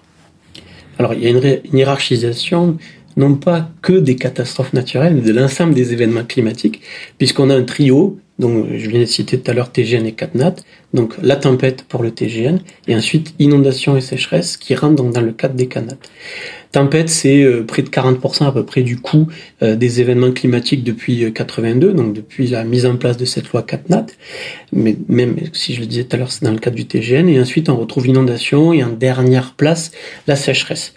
Alors 0.99 1.13
il 1.13 1.23
y 1.23 1.27
a 1.27 1.29
une, 1.29 1.61
hiérarchisation 1.73 2.77
non 3.17 3.35
pas 3.35 3.69
que 3.81 3.93
des 3.93 4.15
catastrophes 4.15 4.73
naturelles, 4.73 5.15
mais 5.15 5.21
de 5.21 5.33
l'ensemble 5.33 5.73
des 5.73 5.93
événements 5.93 6.23
climatiques, 6.23 6.81
puisqu'on 7.17 7.49
a 7.49 7.55
un 7.55 7.63
trio, 7.63 8.19
donc 8.39 8.65
je 8.75 8.89
viens 8.89 9.01
de 9.01 9.05
citer 9.05 9.39
tout 9.39 9.51
à 9.51 9.53
l'heure 9.53 9.71
TGN 9.71 10.05
et 10.05 10.13
CatNat, 10.13 10.55
donc 10.93 11.13
la 11.21 11.35
tempête 11.35 11.83
pour 11.83 12.01
le 12.01 12.11
TGN, 12.11 12.59
et 12.87 12.95
ensuite 12.95 13.35
inondation 13.37 13.95
et 13.97 14.01
sécheresse 14.01 14.57
qui 14.57 14.73
rentrent 14.75 15.03
dans 15.03 15.21
le 15.21 15.31
cadre 15.31 15.55
des 15.55 15.67
CatNat. 15.67 15.97
Tempête, 16.71 17.09
c'est 17.09 17.41
euh, 17.41 17.63
près 17.63 17.81
de 17.81 17.89
40% 17.89 18.45
à 18.45 18.51
peu 18.51 18.63
près 18.63 18.83
du 18.83 18.97
coût 18.97 19.27
euh, 19.63 19.75
des 19.75 20.01
événements 20.01 20.31
climatiques 20.31 20.83
depuis 20.83 21.33
82, 21.33 21.87
euh, 21.87 21.93
donc 21.93 22.13
depuis 22.13 22.47
la 22.47 22.63
mise 22.63 22.85
en 22.85 22.95
place 22.95 23.17
de 23.17 23.25
cette 23.25 23.49
loi 23.51 23.63
CatNat. 23.63 24.05
Mais 24.71 24.95
même 25.07 25.35
si 25.51 25.73
je 25.73 25.79
le 25.79 25.87
disais 25.87 26.03
tout 26.03 26.15
à 26.15 26.19
l'heure, 26.19 26.31
c'est 26.31 26.45
dans 26.45 26.51
le 26.51 26.59
cadre 26.59 26.75
du 26.75 26.85
TGN. 26.85 27.27
Et 27.27 27.41
ensuite, 27.41 27.69
on 27.69 27.75
retrouve 27.75 28.07
inondation 28.07 28.71
et 28.71 28.83
en 28.83 28.89
dernière 28.89 29.53
place, 29.53 29.91
la 30.27 30.35
sécheresse. 30.35 30.93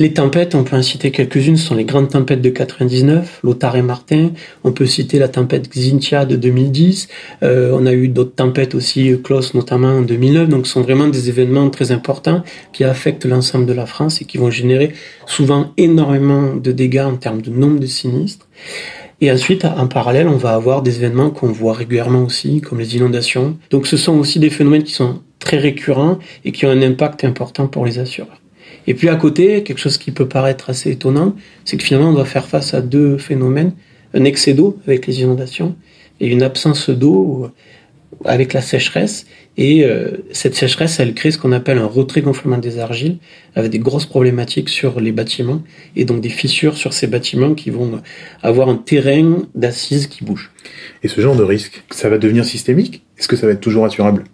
Les 0.00 0.14
tempêtes, 0.14 0.54
on 0.54 0.64
peut 0.64 0.76
en 0.76 0.82
citer 0.82 1.10
quelques-unes, 1.10 1.58
ce 1.58 1.66
sont 1.66 1.74
les 1.74 1.84
grandes 1.84 2.08
tempêtes 2.08 2.40
de 2.40 2.48
99, 2.48 3.40
Lothar 3.44 3.76
et 3.76 3.82
Martin. 3.82 4.30
On 4.64 4.72
peut 4.72 4.86
citer 4.86 5.18
la 5.18 5.28
tempête 5.28 5.68
Xintia 5.68 6.24
de 6.24 6.36
2010. 6.36 7.08
Euh, 7.42 7.76
on 7.78 7.84
a 7.84 7.92
eu 7.92 8.08
d'autres 8.08 8.34
tempêtes 8.34 8.74
aussi, 8.74 9.14
Klaus 9.22 9.52
notamment 9.52 9.98
en 9.98 10.00
2009. 10.00 10.48
Donc 10.48 10.66
ce 10.66 10.72
sont 10.72 10.80
vraiment 10.80 11.08
des 11.08 11.28
événements 11.28 11.68
très 11.68 11.92
importants 11.92 12.42
qui 12.72 12.82
affectent 12.82 13.26
l'ensemble 13.26 13.66
de 13.66 13.74
la 13.74 13.84
France 13.84 14.22
et 14.22 14.24
qui 14.24 14.38
vont 14.38 14.50
générer 14.50 14.94
souvent 15.26 15.74
énormément 15.76 16.56
de 16.56 16.72
dégâts 16.72 17.04
en 17.06 17.16
termes 17.16 17.42
de 17.42 17.50
nombre 17.50 17.78
de 17.78 17.86
sinistres. 17.86 18.48
Et 19.20 19.30
ensuite, 19.30 19.66
en 19.66 19.86
parallèle, 19.86 20.28
on 20.28 20.38
va 20.38 20.54
avoir 20.54 20.80
des 20.80 20.96
événements 20.96 21.28
qu'on 21.28 21.52
voit 21.52 21.74
régulièrement 21.74 22.24
aussi, 22.24 22.62
comme 22.62 22.78
les 22.78 22.96
inondations. 22.96 23.58
Donc 23.68 23.86
ce 23.86 23.98
sont 23.98 24.16
aussi 24.18 24.38
des 24.38 24.48
phénomènes 24.48 24.84
qui 24.84 24.94
sont 24.94 25.20
très 25.40 25.58
récurrents 25.58 26.18
et 26.46 26.52
qui 26.52 26.64
ont 26.64 26.70
un 26.70 26.80
impact 26.80 27.22
important 27.24 27.66
pour 27.66 27.84
les 27.84 27.98
assureurs. 27.98 28.40
Et 28.86 28.94
puis 28.94 29.08
à 29.08 29.16
côté, 29.16 29.62
quelque 29.62 29.78
chose 29.78 29.98
qui 29.98 30.10
peut 30.10 30.28
paraître 30.28 30.70
assez 30.70 30.90
étonnant, 30.90 31.34
c'est 31.64 31.76
que 31.76 31.84
finalement 31.84 32.10
on 32.10 32.14
doit 32.14 32.24
faire 32.24 32.46
face 32.46 32.74
à 32.74 32.80
deux 32.80 33.18
phénomènes, 33.18 33.72
un 34.14 34.24
excès 34.24 34.54
d'eau 34.54 34.78
avec 34.86 35.06
les 35.06 35.20
inondations 35.20 35.76
et 36.20 36.26
une 36.26 36.42
absence 36.42 36.90
d'eau 36.90 37.50
avec 38.24 38.52
la 38.52 38.60
sécheresse. 38.60 39.26
Et 39.56 39.84
euh, 39.84 40.24
cette 40.32 40.54
sécheresse, 40.54 41.00
elle 41.00 41.14
crée 41.14 41.30
ce 41.30 41.38
qu'on 41.38 41.52
appelle 41.52 41.78
un 41.78 41.86
retrait 41.86 42.22
gonflement 42.22 42.58
des 42.58 42.78
argiles, 42.78 43.18
avec 43.54 43.70
des 43.70 43.78
grosses 43.78 44.06
problématiques 44.06 44.68
sur 44.68 45.00
les 45.00 45.12
bâtiments, 45.12 45.62
et 45.96 46.04
donc 46.04 46.20
des 46.20 46.28
fissures 46.28 46.76
sur 46.76 46.92
ces 46.92 47.06
bâtiments 47.06 47.54
qui 47.54 47.70
vont 47.70 48.00
avoir 48.42 48.68
un 48.68 48.76
terrain 48.76 49.42
d'assises 49.54 50.06
qui 50.06 50.24
bouge. 50.24 50.50
Et 51.02 51.08
ce 51.08 51.20
genre 51.20 51.36
de 51.36 51.42
risque, 51.42 51.82
ça 51.90 52.08
va 52.08 52.18
devenir 52.18 52.44
systémique? 52.44 53.02
Est-ce 53.18 53.28
que 53.28 53.36
ça 53.36 53.46
va 53.46 53.52
être 53.52 53.60
toujours 53.60 53.84
assurable? 53.84 54.24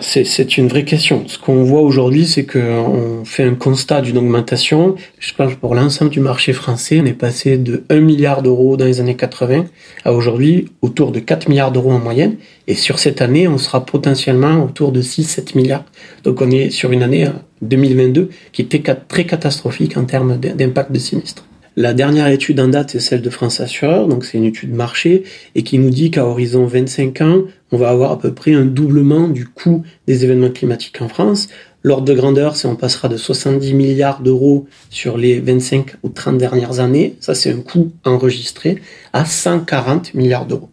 C'est 0.00 0.56
une 0.56 0.68
vraie 0.68 0.84
question. 0.84 1.24
Ce 1.26 1.38
qu'on 1.38 1.62
voit 1.62 1.80
aujourd'hui, 1.80 2.26
c'est 2.26 2.44
qu'on 2.44 3.24
fait 3.24 3.42
un 3.42 3.54
constat 3.54 4.00
d'une 4.00 4.18
augmentation. 4.18 4.94
Je 5.18 5.34
pense 5.34 5.54
pour 5.54 5.74
l'ensemble 5.74 6.10
du 6.10 6.20
marché 6.20 6.52
français, 6.52 7.00
on 7.02 7.06
est 7.06 7.12
passé 7.12 7.56
de 7.58 7.84
1 7.90 8.00
milliard 8.00 8.42
d'euros 8.42 8.76
dans 8.76 8.84
les 8.84 9.00
années 9.00 9.16
80 9.16 9.66
à 10.04 10.12
aujourd'hui 10.12 10.66
autour 10.82 11.12
de 11.12 11.20
4 11.20 11.48
milliards 11.48 11.72
d'euros 11.72 11.92
en 11.92 11.98
moyenne. 11.98 12.36
Et 12.66 12.74
sur 12.74 12.98
cette 12.98 13.20
année, 13.20 13.48
on 13.48 13.58
sera 13.58 13.84
potentiellement 13.84 14.64
autour 14.64 14.92
de 14.92 15.02
6-7 15.02 15.56
milliards. 15.56 15.84
Donc 16.22 16.40
on 16.40 16.50
est 16.50 16.70
sur 16.70 16.92
une 16.92 17.02
année 17.02 17.28
2022 17.62 18.20
euh, 18.20 18.28
qui 18.52 18.62
était 18.62 18.82
très 19.08 19.24
catastrophique 19.24 19.96
en 19.96 20.04
termes 20.04 20.38
d'impact 20.38 20.92
de 20.92 20.98
sinistre. 20.98 21.44
La 21.76 21.92
dernière 21.92 22.28
étude 22.28 22.60
en 22.60 22.68
date 22.68 22.94
est 22.94 23.00
celle 23.00 23.20
de 23.20 23.30
France 23.30 23.58
Assureur, 23.58 24.06
donc 24.06 24.24
c'est 24.24 24.38
une 24.38 24.44
étude 24.44 24.72
marché 24.72 25.24
et 25.56 25.64
qui 25.64 25.80
nous 25.80 25.90
dit 25.90 26.12
qu'à 26.12 26.24
horizon 26.24 26.66
25 26.66 27.20
ans, 27.22 27.42
on 27.74 27.76
va 27.76 27.90
avoir 27.90 28.12
à 28.12 28.18
peu 28.20 28.32
près 28.32 28.54
un 28.54 28.64
doublement 28.64 29.26
du 29.26 29.48
coût 29.48 29.82
des 30.06 30.24
événements 30.24 30.50
climatiques 30.50 31.02
en 31.02 31.08
France. 31.08 31.48
L'ordre 31.82 32.04
de 32.04 32.14
grandeur, 32.14 32.54
c'est 32.54 32.68
on 32.68 32.76
passera 32.76 33.08
de 33.08 33.16
70 33.16 33.74
milliards 33.74 34.20
d'euros 34.20 34.68
sur 34.90 35.18
les 35.18 35.40
25 35.40 35.96
ou 36.04 36.08
30 36.08 36.38
dernières 36.38 36.78
années, 36.78 37.16
ça 37.18 37.34
c'est 37.34 37.50
un 37.50 37.60
coût 37.60 37.90
enregistré, 38.04 38.80
à 39.12 39.24
140 39.24 40.14
milliards 40.14 40.46
d'euros. 40.46 40.70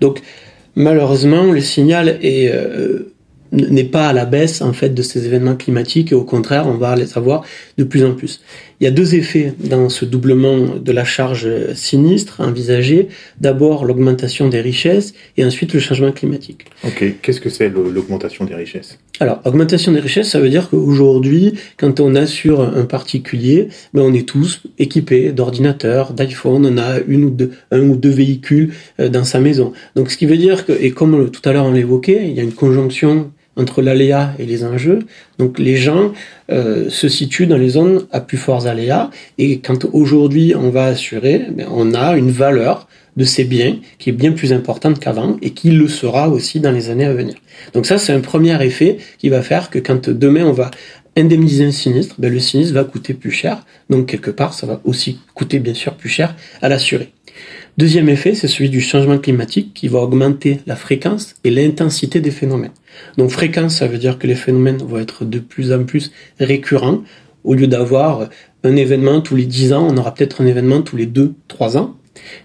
Donc 0.00 0.22
malheureusement, 0.76 1.52
le 1.52 1.60
signal 1.60 2.18
euh, 2.24 3.12
n'est 3.52 3.84
pas 3.84 4.08
à 4.08 4.12
la 4.14 4.24
baisse 4.24 4.62
en 4.62 4.72
fait 4.72 4.94
de 4.94 5.02
ces 5.02 5.26
événements 5.26 5.56
climatiques 5.56 6.10
et 6.10 6.14
au 6.14 6.24
contraire 6.24 6.66
on 6.66 6.78
va 6.78 6.96
les 6.96 7.18
avoir 7.18 7.44
de 7.76 7.84
plus 7.84 8.02
en 8.02 8.14
plus. 8.14 8.40
Il 8.80 8.84
y 8.84 8.86
a 8.86 8.90
deux 8.90 9.14
effets 9.14 9.52
dans 9.58 9.90
ce 9.90 10.06
doublement 10.06 10.76
de 10.82 10.92
la 10.92 11.04
charge 11.04 11.46
sinistre 11.74 12.40
envisagé. 12.40 13.08
D'abord 13.38 13.84
l'augmentation 13.84 14.48
des 14.48 14.62
richesses 14.62 15.12
et 15.36 15.44
ensuite 15.44 15.74
le 15.74 15.80
changement 15.80 16.12
climatique. 16.12 16.64
Ok, 16.84 17.04
qu'est-ce 17.20 17.42
que 17.42 17.50
c'est 17.50 17.68
l'augmentation 17.68 18.46
des 18.46 18.54
richesses? 18.54 18.98
Alors 19.20 19.42
augmentation 19.44 19.92
des 19.92 20.00
richesses, 20.00 20.30
ça 20.30 20.40
veut 20.40 20.48
dire 20.48 20.70
qu'aujourd'hui 20.70 21.56
quand 21.76 22.00
on 22.00 22.14
assure 22.14 22.62
un 22.62 22.86
particulier, 22.86 23.68
ben, 23.92 24.00
on 24.00 24.14
est 24.14 24.26
tous 24.26 24.62
équipés 24.78 25.32
d'ordinateurs, 25.32 26.14
d'iPhone, 26.14 26.64
on 26.64 26.78
a 26.78 27.00
une 27.06 27.24
ou 27.24 27.30
deux, 27.30 27.50
un 27.70 27.82
ou 27.82 27.96
deux 27.96 28.08
véhicules 28.08 28.72
euh, 28.98 29.10
dans 29.10 29.24
sa 29.24 29.40
maison. 29.40 29.74
Donc 29.94 30.10
ce 30.10 30.16
qui 30.16 30.24
veut 30.24 30.38
dire 30.38 30.64
que, 30.64 30.72
et 30.72 30.92
comme 30.92 31.30
tout 31.30 31.46
à 31.46 31.52
l'heure 31.52 31.66
on 31.66 31.72
l'évoquait, 31.72 32.28
il 32.28 32.32
y 32.34 32.40
a 32.40 32.42
une 32.42 32.54
conjonction 32.54 33.30
entre 33.60 33.82
l'aléa 33.82 34.34
et 34.38 34.46
les 34.46 34.64
enjeux. 34.64 35.00
Donc 35.38 35.58
les 35.58 35.76
gens 35.76 36.12
euh, 36.50 36.88
se 36.88 37.08
situent 37.08 37.46
dans 37.46 37.56
les 37.56 37.70
zones 37.70 38.06
à 38.10 38.20
plus 38.20 38.38
forts 38.38 38.66
aléas 38.66 39.10
et 39.38 39.60
quand 39.60 39.86
aujourd'hui 39.92 40.54
on 40.56 40.70
va 40.70 40.86
assurer, 40.86 41.46
ben, 41.50 41.66
on 41.70 41.94
a 41.94 42.16
une 42.16 42.30
valeur 42.30 42.88
de 43.16 43.24
ces 43.24 43.44
biens 43.44 43.76
qui 43.98 44.10
est 44.10 44.12
bien 44.12 44.32
plus 44.32 44.52
importante 44.52 44.98
qu'avant 44.98 45.36
et 45.42 45.50
qui 45.50 45.70
le 45.70 45.88
sera 45.88 46.28
aussi 46.28 46.60
dans 46.60 46.70
les 46.70 46.90
années 46.90 47.04
à 47.04 47.12
venir. 47.12 47.34
Donc 47.74 47.86
ça 47.86 47.98
c'est 47.98 48.12
un 48.12 48.20
premier 48.20 48.62
effet 48.64 48.98
qui 49.18 49.28
va 49.28 49.42
faire 49.42 49.70
que 49.70 49.78
quand 49.78 50.08
demain 50.08 50.44
on 50.44 50.52
va 50.52 50.70
indemniser 51.16 51.64
un 51.64 51.72
sinistre, 51.72 52.14
ben, 52.18 52.32
le 52.32 52.38
sinistre 52.40 52.74
va 52.74 52.84
coûter 52.84 53.14
plus 53.14 53.32
cher. 53.32 53.64
Donc 53.90 54.06
quelque 54.06 54.30
part 54.30 54.54
ça 54.54 54.66
va 54.66 54.80
aussi 54.84 55.18
coûter 55.34 55.58
bien 55.58 55.74
sûr 55.74 55.94
plus 55.94 56.08
cher 56.08 56.34
à 56.62 56.68
l'assurer. 56.68 57.12
Deuxième 57.80 58.10
effet, 58.10 58.34
c'est 58.34 58.46
celui 58.46 58.68
du 58.68 58.82
changement 58.82 59.16
climatique 59.16 59.72
qui 59.72 59.88
va 59.88 60.00
augmenter 60.00 60.58
la 60.66 60.76
fréquence 60.76 61.34
et 61.44 61.50
l'intensité 61.50 62.20
des 62.20 62.30
phénomènes. 62.30 62.74
Donc 63.16 63.30
fréquence, 63.30 63.78
ça 63.78 63.86
veut 63.86 63.96
dire 63.96 64.18
que 64.18 64.26
les 64.26 64.34
phénomènes 64.34 64.82
vont 64.82 64.98
être 64.98 65.24
de 65.24 65.38
plus 65.38 65.72
en 65.72 65.84
plus 65.84 66.12
récurrents. 66.38 67.00
Au 67.42 67.54
lieu 67.54 67.66
d'avoir 67.66 68.28
un 68.64 68.76
événement 68.76 69.22
tous 69.22 69.34
les 69.34 69.46
10 69.46 69.72
ans, 69.72 69.88
on 69.90 69.96
aura 69.96 70.12
peut-être 70.12 70.42
un 70.42 70.46
événement 70.46 70.82
tous 70.82 70.98
les 70.98 71.06
2-3 71.06 71.78
ans. 71.78 71.96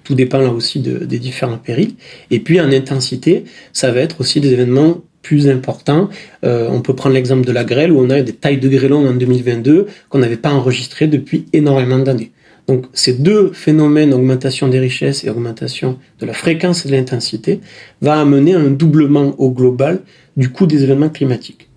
Tout 0.06 0.16
dépend 0.16 0.40
là 0.40 0.52
aussi 0.52 0.80
des 0.80 1.20
différents 1.20 1.58
périls. 1.58 1.96
Et 2.32 2.40
puis 2.40 2.62
en 2.62 2.72
intensité, 2.72 3.44
ça 3.74 3.92
va 3.92 4.00
être 4.00 4.22
aussi 4.22 4.40
des 4.40 4.54
événements 4.54 5.02
plus 5.22 5.50
importants. 5.50 6.08
Euh, 6.46 6.70
on 6.72 6.80
peut 6.80 6.96
prendre 6.96 7.14
l'exemple 7.14 7.46
de 7.46 7.52
la 7.52 7.66
grêle 7.66 7.92
où 7.92 8.00
on 8.00 8.10
a 8.10 8.22
des 8.22 8.32
tailles 8.32 8.60
de 8.60 8.70
grêlons 8.70 9.06
en 9.06 9.14
2022 9.14 9.88
qu'on 10.08 10.20
n'avait 10.20 10.38
pas 10.38 10.54
enregistrées 10.54 11.08
depuis 11.08 11.46
énormément 11.52 12.00
d'années. 12.00 12.32
Donc 12.68 12.86
ces 12.94 13.14
deux 13.14 13.52
phénomènes, 13.54 14.14
augmentation 14.14 14.68
des 14.68 14.80
richesses 14.80 15.24
et 15.24 15.30
augmentation 15.30 16.00
de 16.20 16.26
la 16.26 16.34
fréquence 16.34 16.86
et 16.86 16.90
de 16.90 16.96
l'intensité, 16.96 17.60
va 18.02 18.20
amener 18.20 18.54
un 18.54 18.70
doublement 18.72 19.36
au 19.40 19.52
global 19.52 20.02
du 20.36 20.50
coût 20.50 20.66
des 20.66 20.84
événements 20.84 21.10
climatiques. 21.10 21.70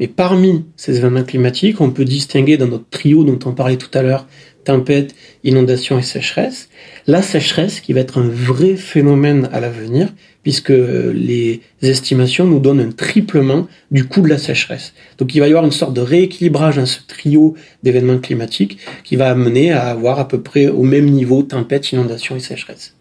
Et 0.00 0.08
parmi 0.08 0.64
ces 0.76 0.96
événements 0.96 1.24
climatiques, 1.24 1.80
on 1.80 1.90
peut 1.90 2.06
distinguer 2.06 2.56
dans 2.56 2.66
notre 2.66 2.88
trio 2.88 3.22
dont 3.22 3.38
on 3.44 3.52
parlait 3.52 3.76
tout 3.76 3.90
à 3.92 4.02
l'heure, 4.02 4.26
tempête, 4.64 5.14
inondation 5.44 5.98
et 5.98 6.02
sécheresse, 6.02 6.70
la 7.06 7.20
sécheresse 7.20 7.80
qui 7.80 7.92
va 7.92 8.00
être 8.00 8.18
un 8.18 8.28
vrai 8.28 8.76
phénomène 8.76 9.50
à 9.52 9.60
l'avenir, 9.60 10.08
puisque 10.42 10.70
les 10.70 11.60
estimations 11.82 12.46
nous 12.46 12.60
donnent 12.60 12.80
un 12.80 12.92
triplement 12.92 13.68
du 13.90 14.06
coût 14.06 14.22
de 14.22 14.28
la 14.28 14.38
sécheresse. 14.38 14.94
Donc 15.18 15.34
il 15.34 15.40
va 15.40 15.46
y 15.46 15.50
avoir 15.50 15.66
une 15.66 15.70
sorte 15.70 15.92
de 15.92 16.00
rééquilibrage 16.00 16.76
dans 16.76 16.86
ce 16.86 17.00
trio 17.06 17.54
d'événements 17.82 18.18
climatiques 18.18 18.78
qui 19.04 19.16
va 19.16 19.30
amener 19.30 19.70
à 19.72 19.88
avoir 19.88 20.18
à 20.18 20.28
peu 20.28 20.40
près 20.40 20.68
au 20.68 20.82
même 20.82 21.10
niveau 21.10 21.42
tempête, 21.42 21.92
inondation 21.92 22.36
et 22.36 22.40
sécheresse. 22.40 22.94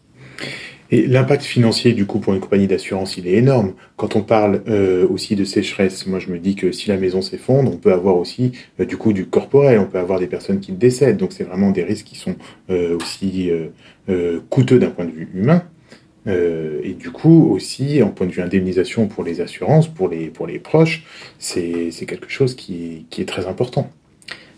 Et 0.92 1.06
l'impact 1.06 1.44
financier, 1.44 1.94
du 1.94 2.06
coup, 2.06 2.20
pour 2.20 2.34
une 2.34 2.40
compagnie 2.40 2.66
d'assurance, 2.66 3.18
il 3.18 3.28
est 3.28 3.34
énorme. 3.34 3.74
Quand 3.96 4.16
on 4.16 4.24
parle 4.24 4.64
euh, 4.68 5.08
aussi 5.08 5.36
de 5.36 5.44
sécheresse, 5.44 6.08
moi, 6.08 6.18
je 6.18 6.30
me 6.32 6.40
dis 6.40 6.56
que 6.56 6.72
si 6.72 6.90
la 6.90 6.98
maison 6.98 7.22
s'effondre, 7.22 7.72
on 7.72 7.78
peut 7.78 7.94
avoir 7.94 8.18
aussi, 8.18 8.54
euh, 8.80 8.86
du 8.86 8.98
coup, 8.98 9.14
du 9.14 9.28
corporel. 9.28 9.78
On 9.78 9.86
peut 9.86 10.00
avoir 10.00 10.20
des 10.20 10.28
personnes 10.28 10.60
qui 10.60 10.72
décèdent. 10.72 11.18
Donc, 11.18 11.32
c'est 11.32 11.44
vraiment 11.44 11.70
des 11.70 11.84
risques 11.84 12.06
qui 12.06 12.18
sont 12.18 12.36
euh, 12.72 12.98
aussi 12.98 13.52
coûteux 14.50 14.80
d'un 14.80 14.90
point 14.90 15.06
de 15.06 15.12
vue 15.12 15.30
humain. 15.36 15.64
et 16.26 16.94
du 16.94 17.12
coup, 17.12 17.52
aussi, 17.52 18.02
en 18.02 18.10
point 18.10 18.26
de 18.26 18.32
vue 18.32 18.42
indemnisation 18.42 19.08
pour 19.08 19.24
les 19.24 19.42
assurances, 19.42 19.88
pour 19.88 20.10
les, 20.10 20.28
pour 20.30 20.48
les 20.48 20.58
proches, 20.58 21.04
c'est 21.38 21.92
quelque 22.08 22.30
chose 22.30 22.56
qui, 22.56 23.06
qui 23.12 23.22
est 23.22 23.26
très 23.26 23.46
important. 23.46 23.92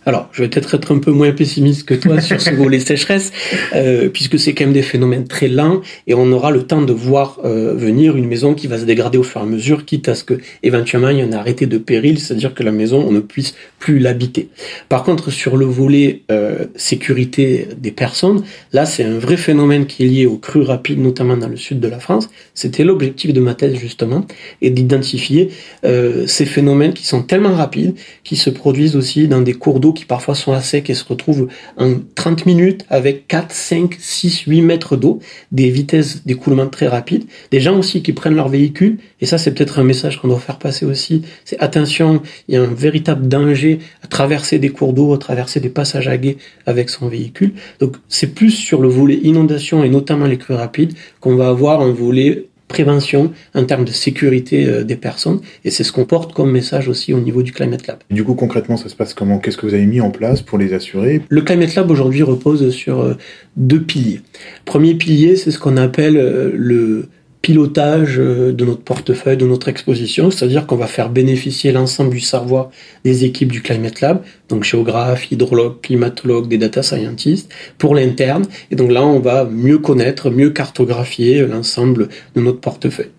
Alors, 0.04 0.30
je 0.32 0.42
vais 0.42 0.50
peut-être 0.50 0.74
être 0.74 0.92
un 0.92 0.98
peu 0.98 1.12
moins 1.12 1.32
pessimiste 1.32 1.88
que 1.88 1.94
toi 1.94 2.20
sur 2.22 2.42
ce 2.42 2.50
volet 2.56 2.80
sécheresse, 2.80 3.32
euh, 3.76 4.10
puisque 4.10 4.40
c'est 4.40 4.54
quand 4.54 4.64
même 4.64 4.74
des 4.74 4.82
phénomènes 4.82 5.28
très 5.28 5.48
lents 5.48 5.82
et 6.08 6.16
on 6.16 6.32
aura 6.32 6.50
le 6.50 6.64
temps 6.64 6.82
de 6.82 6.92
voir 6.92 7.40
euh, 7.46 7.76
venir 7.76 8.18
une 8.18 8.28
maison 8.28 8.56
qui 8.56 8.66
va 8.66 8.80
se 8.80 8.86
dégrader 8.86 9.20
au 9.20 9.24
fur 9.24 9.42
et 9.42 9.44
à 9.44 9.48
mesure, 9.48 9.86
quitte 9.86 10.10
à 10.10 10.16
ce 10.16 10.24
que 10.24 10.40
éventuellement 10.64 11.10
il 11.10 11.18
y 11.18 11.20
ait 11.20 11.24
un 11.24 11.34
arrêté 11.34 11.68
de 11.68 11.78
péril, 11.78 12.20
c'est-à-dire 12.20 12.56
que 12.56 12.64
la 12.64 12.72
maison 12.72 13.06
on 13.08 13.12
ne 13.12 13.20
puisse 13.20 13.54
plus 13.78 14.00
l'habiter. 14.00 14.50
Par 14.90 15.04
contre, 15.04 15.30
sur 15.30 15.56
le 15.56 15.66
volet 15.66 16.24
euh, 16.32 16.66
sécurité 16.76 17.68
des 17.78 17.92
personnes, 17.92 18.44
là 18.74 18.88
c'est 18.88 19.04
un 19.04 19.20
vrai 19.20 19.38
phénomène 19.38 19.86
qui 19.86 20.04
est 20.04 20.08
lié 20.08 20.26
aux 20.26 20.38
crues 20.38 20.64
rapides, 20.64 21.00
notamment 21.00 21.38
dans 21.38 21.50
le 21.50 21.58
sud 21.58 21.80
de 21.80 21.88
la 21.88 22.00
France. 22.00 22.28
C'était 22.56 22.84
l'objectif 22.84 23.34
de 23.34 23.40
ma 23.40 23.54
thèse 23.54 23.76
justement, 23.76 24.26
et 24.64 24.72
d'identifier 24.72 25.50
ces 25.84 26.46
phénomènes 26.46 26.94
qui 26.94 27.06
sont 27.06 27.22
tellement 27.22 27.56
rapides, 27.56 27.96
qui 28.24 28.36
se 28.36 28.50
produisent 28.50 28.96
aussi 28.96 29.28
dans 29.28 29.42
des 29.42 29.54
cours 29.54 29.80
d'eau 29.80 29.91
qui 29.92 30.06
parfois 30.06 30.36
sont 30.36 30.54
à 30.54 30.62
sec 30.62 30.90
et 30.90 30.94
se 30.94 31.06
retrouvent 31.06 31.48
en 31.78 31.96
30 32.16 32.46
minutes 32.46 32.86
avec 32.90 33.28
4, 33.28 33.52
5, 33.52 33.96
6, 34.00 34.42
8 34.48 34.62
mètres 34.62 34.96
d'eau, 34.96 35.20
des 35.52 35.70
vitesses 35.70 36.26
d'écoulement 36.26 36.68
très 36.68 36.88
rapides. 36.88 37.26
Des 37.52 37.60
gens 37.60 37.78
aussi 37.78 38.02
qui 38.04 38.14
prennent 38.14 38.36
leur 38.36 38.50
véhicule, 38.50 38.98
et 39.20 39.26
ça 39.26 39.38
c'est 39.38 39.54
peut-être 39.54 39.80
un 39.80 39.84
message 39.84 40.20
qu'on 40.20 40.28
doit 40.28 40.40
faire 40.40 40.60
passer 40.60 40.86
aussi, 40.86 41.24
c'est 41.46 41.60
attention, 41.60 42.22
il 42.48 42.56
y 42.56 42.58
a 42.58 42.62
un 42.62 42.74
véritable 42.74 43.28
danger 43.28 43.80
à 44.04 44.08
traverser 44.08 44.60
des 44.60 44.70
cours 44.70 44.94
d'eau, 44.94 45.14
à 45.14 45.18
traverser 45.18 45.60
des 45.60 45.70
passages 45.70 46.08
à 46.08 46.18
guet 46.18 46.38
avec 46.66 46.90
son 46.90 47.08
véhicule. 47.08 47.54
Donc 47.80 47.98
c'est 48.08 48.34
plus 48.34 48.52
sur 48.52 48.82
le 48.82 48.88
volet 48.88 49.20
inondation 49.24 49.84
et 49.84 49.90
notamment 49.90 50.26
les 50.26 50.38
crues 50.38 50.54
rapides 50.54 50.94
qu'on 51.20 51.36
va 51.36 51.50
avoir 51.50 51.82
un 51.82 51.92
volet 51.92 52.48
prévention, 52.72 53.32
en 53.54 53.66
termes 53.66 53.86
de 53.86 53.92
sécurité 53.92 54.66
euh, 54.66 54.84
des 54.84 54.96
personnes. 54.96 55.42
Et 55.66 55.70
c'est 55.70 55.84
ce 55.84 55.92
qu'on 55.92 56.06
porte 56.06 56.34
comme 56.34 56.52
message 56.52 56.88
aussi 56.88 57.14
au 57.14 57.20
niveau 57.20 57.44
du 57.44 57.52
Climate 57.52 57.86
Lab. 57.88 58.00
du 58.10 58.24
coup, 58.24 58.34
concrètement, 58.34 58.78
ça 58.78 58.90
se 58.90 58.96
passe 58.96 59.14
comment? 59.14 59.40
Qu'est-ce 59.40 59.58
que 59.58 59.66
vous 59.66 59.74
avez 59.74 59.86
mis 59.86 60.02
en 60.02 60.10
place 60.10 60.42
pour 60.42 60.58
les 60.58 60.74
assurer? 60.74 61.22
Le 61.30 61.42
Climate 61.42 61.76
Lab 61.76 61.92
aujourd'hui 61.92 62.24
repose 62.24 62.70
sur 62.72 63.02
euh, 63.02 63.14
deux 63.58 63.82
piliers. 63.82 64.22
Premier 64.66 64.96
pilier, 64.96 65.36
c'est 65.36 65.52
ce 65.52 65.60
qu'on 65.60 65.78
appelle 65.78 66.18
euh, 66.18 66.52
le 66.56 67.10
pilotage 67.42 68.20
euh, 68.20 68.52
de 68.52 68.66
notre 68.66 68.82
portefeuille, 68.82 69.38
de 69.38 69.46
notre 69.46 69.68
exposition, 69.68 70.32
c'est-à-dire 70.32 70.68
qu'on 70.68 70.76
va 70.76 70.88
faire 70.88 71.10
bénéficier 71.10 71.72
l'ensemble 71.72 72.12
du 72.12 72.20
savoir 72.20 72.70
des 73.04 73.26
équipes 73.26 73.52
du 73.52 73.62
Climate 73.62 74.02
Lab, 74.02 74.22
donc 74.50 74.64
géographes, 74.64 75.32
hydrologues, 75.32 75.82
climatologues, 75.82 76.48
des 76.48 76.58
data 76.58 76.84
scientists, 76.84 77.52
pour 77.78 77.96
l'interne. 77.96 78.46
Et 78.70 78.76
donc 78.76 78.92
là, 78.92 79.04
on 79.04 79.20
va 79.20 79.46
mieux 79.46 79.80
connaître, 79.80 80.30
mieux 80.30 80.52
cartographier 80.52 81.46
l'ensemble 81.46 82.10
de 82.36 82.42
notre 82.42 82.60
portefeuille 82.60 83.12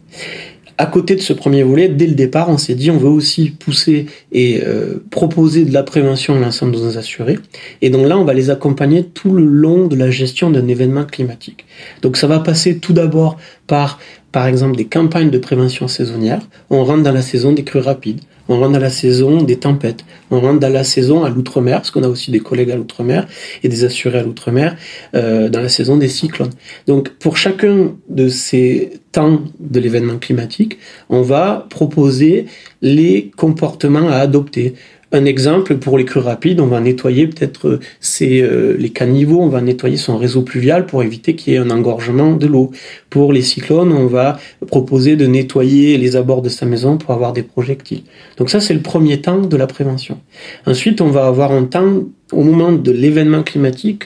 à 0.79 0.87
côté 0.87 1.15
de 1.15 1.21
ce 1.21 1.33
premier 1.33 1.63
volet, 1.63 1.89
dès 1.89 2.07
le 2.07 2.15
départ, 2.15 2.49
on 2.49 2.59
s'est 2.59 2.75
dit 2.75 2.91
on 2.91 2.99
veut 2.99 3.09
aussi 3.09 3.51
pousser 3.51 4.07
et 4.33 4.61
euh, 4.65 5.03
proposer 5.11 5.65
de 5.65 5.73
la 5.73 5.83
prévention 5.83 6.37
à 6.37 6.39
l'ensemble 6.39 6.75
de 6.75 6.81
nos 6.81 6.99
assurés. 6.99 7.39
Et 7.81 7.91
donc 7.91 8.07
là, 8.07 8.19
on 8.19 8.25
va 8.25 8.35
les 8.35 8.51
accompagner 8.51 9.05
tout 9.05 9.33
le 9.33 9.45
long 9.45 9.87
de 9.87 9.97
la 9.97 10.11
gestion 10.11 10.51
d'un 10.51 10.69
événement 10.69 11.05
climatique. 11.05 11.65
Donc 12.03 12.17
ça 12.17 12.27
va 12.27 12.41
passer 12.41 12.79
tout 12.79 12.93
d'abord 12.93 13.37
par, 13.67 13.99
par 14.33 14.47
exemple, 14.47 14.77
des 14.77 14.87
campagnes 14.87 15.31
de 15.31 15.39
prévention 15.39 15.89
saisonnière. 15.89 16.41
On 16.71 16.85
rentre 16.85 17.03
dans 17.03 17.13
la 17.13 17.23
saison 17.23 17.53
des 17.53 17.65
crues 17.65 17.81
rapides 17.81 18.21
on 18.49 18.59
rentre 18.59 18.73
dans 18.73 18.79
la 18.79 18.91
saison 18.91 19.43
des 19.43 19.57
tempêtes, 19.57 20.05
on 20.31 20.41
rentre 20.41 20.61
dans 20.61 20.73
la 20.73 20.85
saison 20.85 21.25
à 21.25 21.31
l'outre-mer, 21.31 21.79
parce 21.79 21.91
qu'on 21.91 22.03
a 22.03 22.09
aussi 22.09 22.31
des 22.31 22.41
collègues 22.41 22.71
à 22.71 22.77
l'outre-mer 22.77 23.27
et 23.63 23.69
des 23.69 23.85
assurés 23.85 24.19
à 24.19 24.23
l'outre-mer, 24.23 24.77
euh, 25.15 25.49
dans 25.49 25.61
la 25.61 25.69
saison 25.69 25.97
des 25.97 26.09
cyclones. 26.09 26.53
Donc 26.87 27.11
pour 27.11 27.37
chacun 27.37 27.95
de 28.09 28.29
ces 28.29 29.01
temps 29.13 29.43
de 29.61 29.81
l'événement 29.81 30.19
climatique, 30.19 30.79
on 31.09 31.23
va 31.23 31.67
proposer 31.69 32.47
les 32.81 33.31
comportements 33.37 34.09
à 34.09 34.17
adopter. 34.17 34.75
Un 35.15 35.27
exemple, 35.27 35.77
pour 35.77 35.99
les 35.99 36.07
crues 36.07 36.21
rapides, 36.21 36.59
on 36.59 36.69
va 36.69 36.81
nettoyer 36.81 37.27
peut-être 37.27 37.69
euh, 37.69 37.81
euh, 38.23 38.77
les 38.79 38.89
caniveaux, 38.89 39.43
on 39.43 39.49
va 39.49 39.61
nettoyer 39.61 39.99
son 39.99 40.17
réseau 40.17 40.41
pluvial 40.41 40.87
pour 40.87 41.03
éviter 41.03 41.37
qu'il 41.37 41.53
y 41.53 41.57
ait 41.57 41.59
un 41.59 41.69
engorgement 41.69 42.33
de 42.33 42.47
l'eau. 42.47 42.71
Pour 43.11 43.35
les 43.35 43.43
cyclones, 43.43 43.93
on 43.93 44.07
va 44.07 44.39
proposer 44.67 45.17
de 45.17 45.27
nettoyer 45.27 45.99
les 45.99 46.17
abords 46.17 46.41
de 46.41 46.49
sa 46.49 46.65
maison 46.65 46.97
pour 46.97 47.11
avoir 47.13 47.35
des 47.35 47.43
projectiles. 47.43 48.05
Donc 48.39 48.49
ça, 48.49 48.61
c'est 48.61 48.73
le 48.73 48.81
premier 48.81 49.21
temps 49.21 49.43
de 49.43 49.57
la 49.59 49.67
prévention. 49.67 50.19
Ensuite, 50.65 51.03
on 51.03 51.11
va 51.11 51.27
avoir 51.27 51.53
un 51.53 51.65
temps 51.65 52.05
au 52.33 52.43
moment 52.43 52.73
de 52.73 52.91
l'événement 52.91 53.43
climatique, 53.43 54.05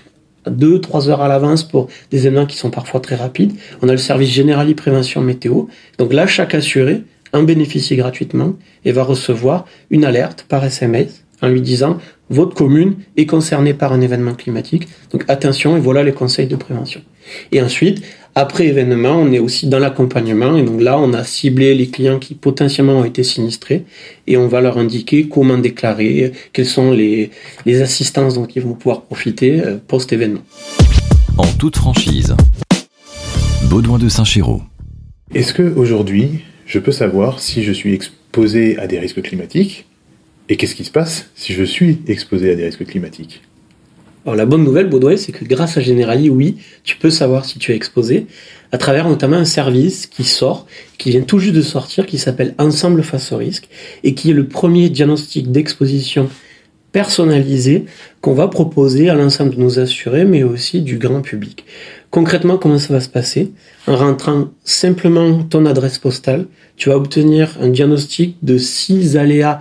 deux, 0.51 0.81
trois 0.81 1.09
heures 1.09 1.23
à 1.23 1.29
l'avance 1.29 1.63
pour 1.63 1.87
des 2.11 2.27
événements 2.27 2.47
qui 2.47 2.57
sont 2.57 2.71
parfois 2.71 2.99
très 2.99 3.15
rapides. 3.15 3.53
On 3.81 3.89
a 3.89 3.93
le 3.93 3.99
service 3.99 4.31
général 4.31 4.75
prévention 4.75 5.21
météo. 5.21 5.67
Donc 5.99 6.13
là, 6.13 6.27
chaque 6.27 6.55
assuré 6.55 7.03
en 7.33 7.43
bénéficier 7.43 7.97
gratuitement 7.97 8.55
et 8.85 8.93
va 8.93 9.03
recevoir 9.03 9.67
une 9.91 10.05
alerte 10.05 10.47
par 10.49 10.65
SMS 10.65 11.25
en 11.43 11.49
lui 11.49 11.61
disant 11.61 11.99
votre 12.31 12.55
commune 12.55 12.97
est 13.17 13.27
concernée 13.27 13.75
par 13.75 13.93
un 13.93 14.01
événement 14.01 14.35
climatique, 14.35 14.89
donc 15.13 15.25
attention 15.29 15.77
et 15.77 15.81
voilà 15.81 16.03
les 16.03 16.13
conseils 16.13 16.47
de 16.47 16.57
prévention. 16.57 17.03
Et 17.53 17.61
ensuite, 17.61 18.03
après 18.35 18.67
événement, 18.67 19.17
on 19.17 19.33
est 19.33 19.39
aussi 19.39 19.69
dans 19.69 19.79
l'accompagnement 19.79 20.57
et 20.57 20.63
donc 20.63 20.81
là, 20.81 20.99
on 20.99 21.13
a 21.13 21.25
ciblé 21.25 21.75
les 21.75 21.89
clients 21.89 22.19
qui 22.19 22.35
potentiellement 22.35 23.01
ont 23.01 23.05
été 23.05 23.23
sinistrés 23.23 23.85
et 24.27 24.37
on 24.37 24.49
va 24.49 24.61
leur 24.61 24.79
indiquer 24.79 25.29
comment 25.29 25.59
déclarer, 25.59 26.33
quelles 26.53 26.67
sont 26.67 26.91
les, 26.91 27.31
les 27.65 27.81
assistances 27.81 28.35
dont 28.35 28.47
ils 28.47 28.63
vont 28.63 28.75
pouvoir 28.75 29.03
profiter 29.03 29.61
euh, 29.61 29.77
post-événement. 29.87 30.43
En 31.39 31.47
toute 31.59 31.77
franchise, 31.77 32.35
Baudouin 33.71 33.99
de 33.99 34.09
Saint-Chéraud. 34.09 34.63
Est-ce 35.35 35.53
que 35.53 35.75
aujourd'hui, 35.75 36.43
je 36.67 36.79
peux 36.79 36.93
savoir 36.93 37.41
si 37.41 37.63
je 37.63 37.73
suis 37.73 37.95
exposé 37.95 38.77
à 38.79 38.87
des 38.87 38.99
risques 38.99 39.23
climatiques 39.23 39.87
et 40.49 40.57
qu'est-ce 40.57 40.75
qui 40.75 40.85
se 40.85 40.91
passe 40.91 41.31
si 41.35 41.53
je 41.53 41.65
suis 41.65 41.99
exposé 42.09 42.51
à 42.51 42.55
des 42.55 42.65
risques 42.65 42.85
climatiques 42.85 43.43
Alors 44.25 44.37
la 44.37 44.47
bonne 44.47 44.65
nouvelle, 44.65 44.89
Baudouin, 44.89 45.17
c'est 45.17 45.33
que 45.33 45.45
grâce 45.45 45.77
à 45.77 45.81
Generali, 45.81 46.29
oui, 46.29 46.57
tu 46.83 46.97
peux 46.97 47.11
savoir 47.11 47.45
si 47.45 47.59
tu 47.59 47.73
es 47.73 47.77
exposé. 47.77 48.27
à 48.73 48.79
travers 48.79 49.09
notamment 49.09 49.37
un 49.37 49.45
service 49.45 50.07
qui 50.07 50.25
sort, 50.25 50.67
qui 50.99 51.11
vient 51.11 51.23
tout 51.23 51.39
juste 51.39 51.55
de 51.55 51.63
sortir, 51.63 52.05
qui 52.05 52.19
s'appelle 52.19 52.55
Ensemble 52.59 53.05
face 53.05 53.31
au 53.31 53.37
risque, 53.37 53.69
et 54.03 54.15
qui 54.15 54.31
est 54.31 54.35
le 54.35 54.49
premier 54.49 54.89
diagnostic 54.89 55.53
d'exposition 55.53 56.29
personnalisé 56.91 57.85
qu'on 58.23 58.35
va 58.35 58.49
proposer 58.49 59.09
à 59.09 59.15
l'ensemble 59.15 59.55
de 59.55 59.61
nos 59.61 59.79
assurés, 59.79 60.25
mais 60.25 60.43
aussi 60.43 60.81
du 60.81 60.99
grand 60.99 61.21
public. 61.21 61.65
Concrètement, 62.17 62.57
comment 62.57 62.79
ça 62.79 62.95
va 62.95 63.01
se 63.01 63.11
passer 63.11 63.53
En 63.87 63.95
rentrant 63.95 64.49
simplement 64.65 65.43
ton 65.43 65.67
adresse 65.67 65.99
postale, 65.99 66.47
tu 66.79 66.89
vas 66.89 66.97
obtenir 66.97 67.59
un 67.61 67.69
diagnostic 67.69 68.39
de 68.41 68.57
six 68.57 69.19
aléas 69.19 69.61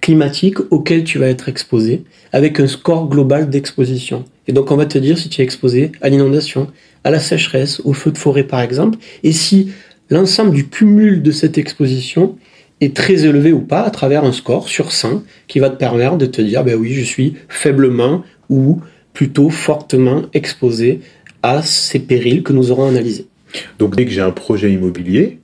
climatiques 0.00 0.60
auxquels 0.70 1.02
tu 1.02 1.18
vas 1.18 1.26
être 1.26 1.48
exposé, 1.48 2.04
avec 2.32 2.60
un 2.60 2.68
score 2.68 3.08
global 3.08 3.50
d'exposition. 3.50 4.24
Et 4.46 4.52
donc 4.52 4.70
on 4.70 4.76
va 4.76 4.86
te 4.86 4.98
dire 4.98 5.18
si 5.18 5.28
tu 5.30 5.40
es 5.40 5.44
exposé 5.44 5.90
à 6.00 6.10
l'inondation, 6.10 6.68
à 7.02 7.10
la 7.10 7.18
sécheresse, 7.18 7.80
au 7.80 7.92
feu 7.92 8.12
de 8.12 8.18
forêt 8.18 8.44
par 8.44 8.60
exemple, 8.60 8.96
et 9.24 9.32
si 9.32 9.72
l'ensemble 10.10 10.52
du 10.52 10.68
cumul 10.68 11.24
de 11.24 11.32
cette 11.32 11.58
exposition 11.58 12.36
est 12.80 12.94
très 12.94 13.24
élevé 13.24 13.52
ou 13.52 13.62
pas 13.62 13.82
à 13.82 13.90
travers 13.90 14.22
un 14.22 14.32
score 14.32 14.68
sur 14.68 14.92
100 14.92 15.24
qui 15.48 15.58
va 15.58 15.70
te 15.70 15.76
permettre 15.76 16.18
de 16.18 16.26
te 16.26 16.40
dire 16.40 16.62
ben 16.62 16.76
oui, 16.76 16.92
je 16.92 17.02
suis 17.02 17.34
faiblement 17.48 18.22
ou 18.48 18.80
plutôt 19.12 19.50
fortement 19.50 20.22
exposé 20.32 21.00
à 21.42 21.62
ces 21.62 21.98
périls 21.98 22.42
que 22.42 22.52
nous 22.52 22.70
aurons 22.70 22.88
analysés. 22.88 23.26
Donc 23.78 23.96
dès 23.96 24.04
que 24.04 24.10
j'ai 24.10 24.20
un 24.20 24.30
projet 24.30 24.72
immobilier, 24.72 25.40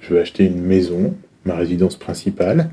je 0.00 0.14
veux 0.14 0.20
acheter 0.20 0.44
une 0.44 0.60
maison, 0.60 1.14
ma 1.44 1.54
résidence 1.54 1.96
principale, 1.96 2.70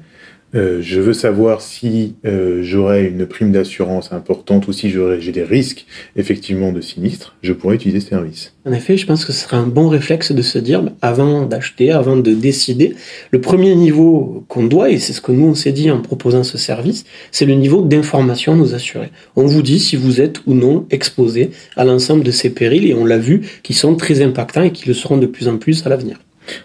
euh, 0.57 0.81
je 0.81 0.99
veux 0.99 1.13
savoir 1.13 1.61
si 1.61 2.15
euh, 2.25 2.63
j'aurai 2.63 3.05
une 3.05 3.27
prime 3.27 3.51
d'assurance 3.51 4.11
importante 4.11 4.67
ou 4.67 4.73
si 4.73 4.89
j'ai 4.89 5.31
des 5.31 5.43
risques 5.43 5.85
effectivement 6.15 6.71
de 6.71 6.81
sinistre, 6.81 7.35
je 7.43 7.53
pourrais 7.53 7.75
utiliser 7.75 7.99
ce 7.99 8.09
service. 8.09 8.53
En 8.65 8.73
effet, 8.73 8.97
je 8.97 9.05
pense 9.05 9.23
que 9.23 9.33
ce 9.33 9.43
serait 9.43 9.57
un 9.57 9.67
bon 9.67 9.87
réflexe 9.87 10.31
de 10.31 10.41
se 10.41 10.57
dire, 10.57 10.83
avant 11.01 11.45
d'acheter, 11.45 11.91
avant 11.91 12.17
de 12.17 12.33
décider, 12.33 12.95
le 13.31 13.39
premier 13.39 13.75
niveau 13.75 14.43
qu'on 14.47 14.65
doit, 14.65 14.89
et 14.89 14.97
c'est 14.97 15.13
ce 15.13 15.21
que 15.21 15.31
nous 15.31 15.45
on 15.45 15.55
s'est 15.55 15.71
dit 15.71 15.91
en 15.91 16.01
proposant 16.01 16.43
ce 16.43 16.57
service, 16.57 17.05
c'est 17.31 17.45
le 17.45 17.53
niveau 17.53 17.83
d'information 17.83 18.55
nous 18.55 18.73
assurer. 18.73 19.11
On 19.35 19.45
vous 19.45 19.61
dit 19.61 19.79
si 19.79 19.95
vous 19.95 20.21
êtes 20.21 20.41
ou 20.47 20.53
non 20.55 20.85
exposé 20.89 21.51
à 21.75 21.85
l'ensemble 21.85 22.23
de 22.23 22.31
ces 22.31 22.49
périls, 22.49 22.87
et 22.87 22.95
on 22.95 23.05
l'a 23.05 23.19
vu, 23.19 23.41
qui 23.61 23.73
sont 23.73 23.95
très 23.95 24.21
impactants 24.21 24.63
et 24.63 24.71
qui 24.71 24.87
le 24.87 24.95
seront 24.95 25.17
de 25.17 25.27
plus 25.27 25.47
en 25.47 25.57
plus 25.57 25.85
à 25.85 25.89
l'avenir. 25.89 26.19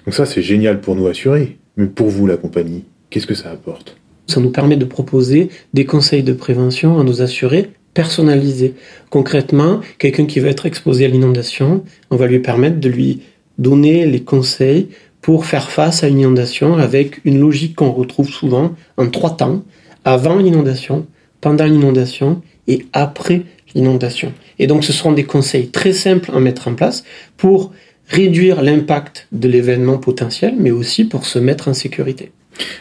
Donc 0.07 0.15
ça 0.15 0.25
c'est 0.25 0.43
génial 0.43 0.81
pour 0.81 0.97
nous 0.97 1.09
assurer, 1.09 1.59
mais 1.77 1.87
pour 1.87 2.09
vous 2.09 2.27
la 2.27 2.37
compagnie 2.37 2.85
Qu'est-ce 3.13 3.27
que 3.27 3.35
ça 3.35 3.51
apporte? 3.51 3.97
Ça 4.27 4.41
nous 4.41 4.49
permet 4.49 4.79
de 4.79 4.87
proposer 4.87 5.51
des 5.75 5.85
conseils 5.85 6.23
de 6.23 6.33
prévention 6.33 6.99
à 6.99 7.05
nos 7.05 7.21
assurés 7.21 7.69
personnalisés. 7.93 8.73
Concrètement, 9.11 9.81
quelqu'un 9.99 10.25
qui 10.25 10.41
va 10.41 10.49
être 10.49 10.65
exposé 10.65 11.05
à 11.05 11.09
l'inondation, 11.09 11.85
on 12.11 12.17
va 12.17 12.27
lui 12.27 12.39
permettre 12.39 12.81
de 12.81 12.89
lui 12.89 13.21
donner 13.59 14.07
les 14.07 14.23
conseils 14.23 14.89
pour 15.21 15.45
faire 15.45 15.71
face 15.71 16.03
à 16.03 16.09
une 16.09 16.21
inondation 16.21 16.79
avec 16.79 17.21
une 17.27 17.39
logique 17.39 17.77
qu'on 17.77 17.93
retrouve 17.93 18.31
souvent 18.31 18.75
en 18.97 19.07
trois 19.09 19.37
temps, 19.37 19.63
avant 20.07 20.39
l'inondation, 20.39 21.07
pendant 21.43 21.67
l'inondation 21.67 22.41
et 22.67 22.87
après 22.95 23.43
l'inondation. 23.75 24.33
Et 24.59 24.67
donc 24.67 24.85
ce 24.85 24.93
seront 24.95 25.13
des 25.13 25.25
conseils 25.25 25.69
très 25.69 25.93
simples 25.93 26.31
à 26.35 26.41
mettre 26.41 26.67
en 26.67 26.75
place 26.75 27.05
pour 27.37 27.73
réduire 28.09 28.63
l'impact 28.63 29.29
de 29.33 29.49
l'événement 29.49 29.99
potentiel, 29.99 30.55
mais 30.59 30.71
aussi 30.71 31.05
pour 31.05 31.27
se 31.27 31.39
mettre 31.39 31.69
en 31.69 31.75
sécurité. 31.75 32.33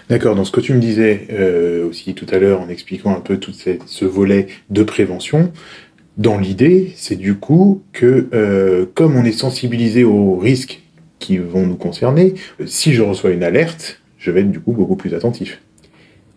D'accord, 0.10 0.36
dans 0.36 0.46
ce 0.46 0.52
que 0.52 0.62
tu 0.62 0.74
me 0.74 0.80
disais 0.80 1.28
euh, 1.32 1.88
aussi 1.88 2.14
tout 2.14 2.26
à 2.32 2.40
l'heure 2.40 2.62
en 2.62 2.70
expliquant 2.70 3.16
un 3.16 3.22
peu 3.22 3.38
tout 3.38 3.54
ce 3.54 4.06
volet 4.06 4.48
de 4.70 4.84
prévention, 4.84 5.52
dans 6.18 6.38
l'idée, 6.38 6.92
c'est 6.96 7.16
du 7.16 7.36
coup 7.36 7.82
que 7.94 8.28
euh, 8.34 8.86
comme 8.94 9.16
on 9.16 9.24
est 9.24 9.32
sensibilisé 9.32 10.04
aux 10.04 10.36
risques 10.36 10.82
qui 11.20 11.38
vont 11.38 11.66
nous 11.66 11.76
concerner, 11.76 12.34
si 12.66 12.94
je 12.94 13.02
reçois 13.02 13.32
une 13.32 13.44
alerte, 13.44 14.02
je 14.18 14.32
vais 14.32 14.42
être 14.42 14.52
du 14.52 14.60
coup 14.60 14.74
beaucoup 14.74 14.96
plus 14.96 15.14
attentif. 15.14 15.62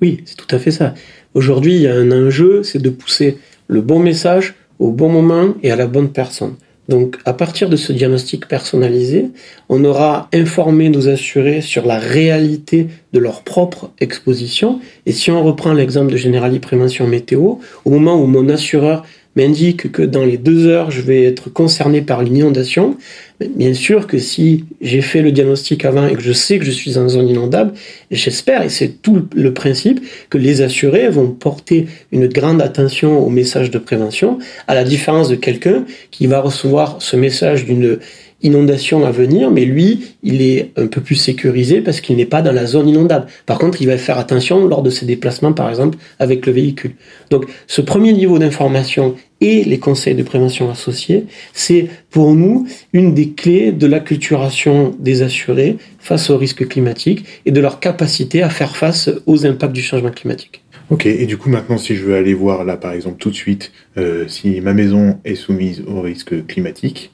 Oui, 0.00 0.22
c'est 0.26 0.36
tout 0.36 0.52
à 0.54 0.58
fait 0.58 0.70
ça. 0.70 0.94
Aujourd'hui, 1.34 1.74
il 1.74 1.82
y 1.82 1.88
a 1.88 1.94
un 1.94 2.12
enjeu, 2.12 2.62
c'est 2.62 2.80
de 2.80 2.90
pousser 2.90 3.38
le 3.66 3.80
bon 3.80 3.98
message 3.98 4.54
au 4.78 4.90
bon 4.90 5.08
moment 5.08 5.54
et 5.62 5.70
à 5.70 5.76
la 5.76 5.86
bonne 5.86 6.10
personne. 6.10 6.54
Donc, 6.88 7.16
à 7.24 7.32
partir 7.32 7.70
de 7.70 7.76
ce 7.76 7.92
diagnostic 7.92 8.46
personnalisé, 8.46 9.30
on 9.68 9.84
aura 9.84 10.28
informé 10.32 10.90
nos 10.90 11.08
assurés 11.08 11.62
sur 11.62 11.86
la 11.86 11.98
réalité 11.98 12.88
de 13.12 13.18
leur 13.18 13.42
propre 13.42 13.90
exposition. 14.00 14.80
Et 15.06 15.12
si 15.12 15.30
on 15.30 15.42
reprend 15.42 15.72
l'exemple 15.72 16.12
de 16.12 16.16
Generali 16.16 16.58
Prévention 16.58 17.06
Météo, 17.06 17.54
au 17.84 17.90
moment 17.90 18.20
où 18.20 18.26
mon 18.26 18.48
assureur 18.50 19.04
m'indique 19.36 19.90
que 19.90 20.02
dans 20.02 20.24
les 20.24 20.36
deux 20.36 20.66
heures, 20.66 20.90
je 20.90 21.00
vais 21.00 21.24
être 21.24 21.50
concerné 21.50 22.02
par 22.02 22.22
l'inondation, 22.22 22.96
bien 23.40 23.74
sûr 23.74 24.06
que 24.06 24.18
si 24.18 24.64
j'ai 24.80 25.00
fait 25.00 25.22
le 25.22 25.32
diagnostic 25.32 25.84
avant 25.84 26.06
et 26.06 26.14
que 26.14 26.22
je 26.22 26.32
sais 26.32 26.58
que 26.58 26.64
je 26.64 26.70
suis 26.70 26.98
en 26.98 27.08
zone 27.08 27.28
inondable, 27.28 27.72
j'espère, 28.10 28.62
et 28.62 28.68
c'est 28.68 29.02
tout 29.02 29.26
le 29.34 29.52
principe, 29.52 30.00
que 30.30 30.38
les 30.38 30.62
assurés 30.62 31.08
vont 31.08 31.30
porter 31.30 31.86
une 32.12 32.28
grande 32.28 32.62
attention 32.62 33.18
au 33.18 33.30
message 33.30 33.70
de 33.70 33.78
prévention, 33.78 34.38
à 34.68 34.74
la 34.74 34.84
différence 34.84 35.28
de 35.28 35.34
quelqu'un 35.34 35.84
qui 36.10 36.26
va 36.26 36.40
recevoir 36.40 36.96
ce 37.00 37.16
message 37.16 37.64
d'une 37.64 37.98
inondation 38.44 39.04
à 39.04 39.10
venir, 39.10 39.50
mais 39.50 39.64
lui, 39.64 40.14
il 40.22 40.42
est 40.42 40.70
un 40.76 40.86
peu 40.86 41.00
plus 41.00 41.16
sécurisé 41.16 41.80
parce 41.80 42.00
qu'il 42.00 42.16
n'est 42.16 42.26
pas 42.26 42.42
dans 42.42 42.52
la 42.52 42.66
zone 42.66 42.88
inondable. 42.88 43.26
Par 43.46 43.58
contre, 43.58 43.80
il 43.82 43.86
va 43.86 43.98
faire 43.98 44.18
attention 44.18 44.68
lors 44.68 44.82
de 44.82 44.90
ses 44.90 45.06
déplacements, 45.06 45.52
par 45.52 45.68
exemple, 45.68 45.98
avec 46.20 46.46
le 46.46 46.52
véhicule. 46.52 46.92
Donc, 47.30 47.46
ce 47.66 47.80
premier 47.80 48.12
niveau 48.12 48.38
d'information 48.38 49.16
et 49.40 49.64
les 49.64 49.78
conseils 49.78 50.14
de 50.14 50.22
prévention 50.22 50.70
associés, 50.70 51.24
c'est 51.52 51.88
pour 52.10 52.34
nous 52.34 52.66
une 52.92 53.14
des 53.14 53.30
clés 53.30 53.72
de 53.72 53.86
l'acculturation 53.86 54.94
des 54.98 55.22
assurés 55.22 55.76
face 55.98 56.30
aux 56.30 56.36
risques 56.36 56.68
climatiques 56.68 57.24
et 57.46 57.50
de 57.50 57.60
leur 57.60 57.80
capacité 57.80 58.42
à 58.42 58.50
faire 58.50 58.76
face 58.76 59.10
aux 59.26 59.46
impacts 59.46 59.72
du 59.72 59.82
changement 59.82 60.10
climatique. 60.10 60.62
Ok, 60.90 61.06
et 61.06 61.24
du 61.24 61.38
coup 61.38 61.48
maintenant 61.48 61.78
si 61.78 61.96
je 61.96 62.04
veux 62.04 62.14
aller 62.14 62.34
voir 62.34 62.62
là 62.64 62.76
par 62.76 62.92
exemple 62.92 63.16
tout 63.18 63.30
de 63.30 63.34
suite 63.34 63.72
euh, 63.96 64.28
si 64.28 64.60
ma 64.60 64.74
maison 64.74 65.18
est 65.24 65.34
soumise 65.34 65.82
au 65.86 66.02
risque 66.02 66.46
climatique, 66.46 67.10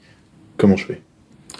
comment 0.57 0.75
je 0.75 0.85
fais? 0.87 1.01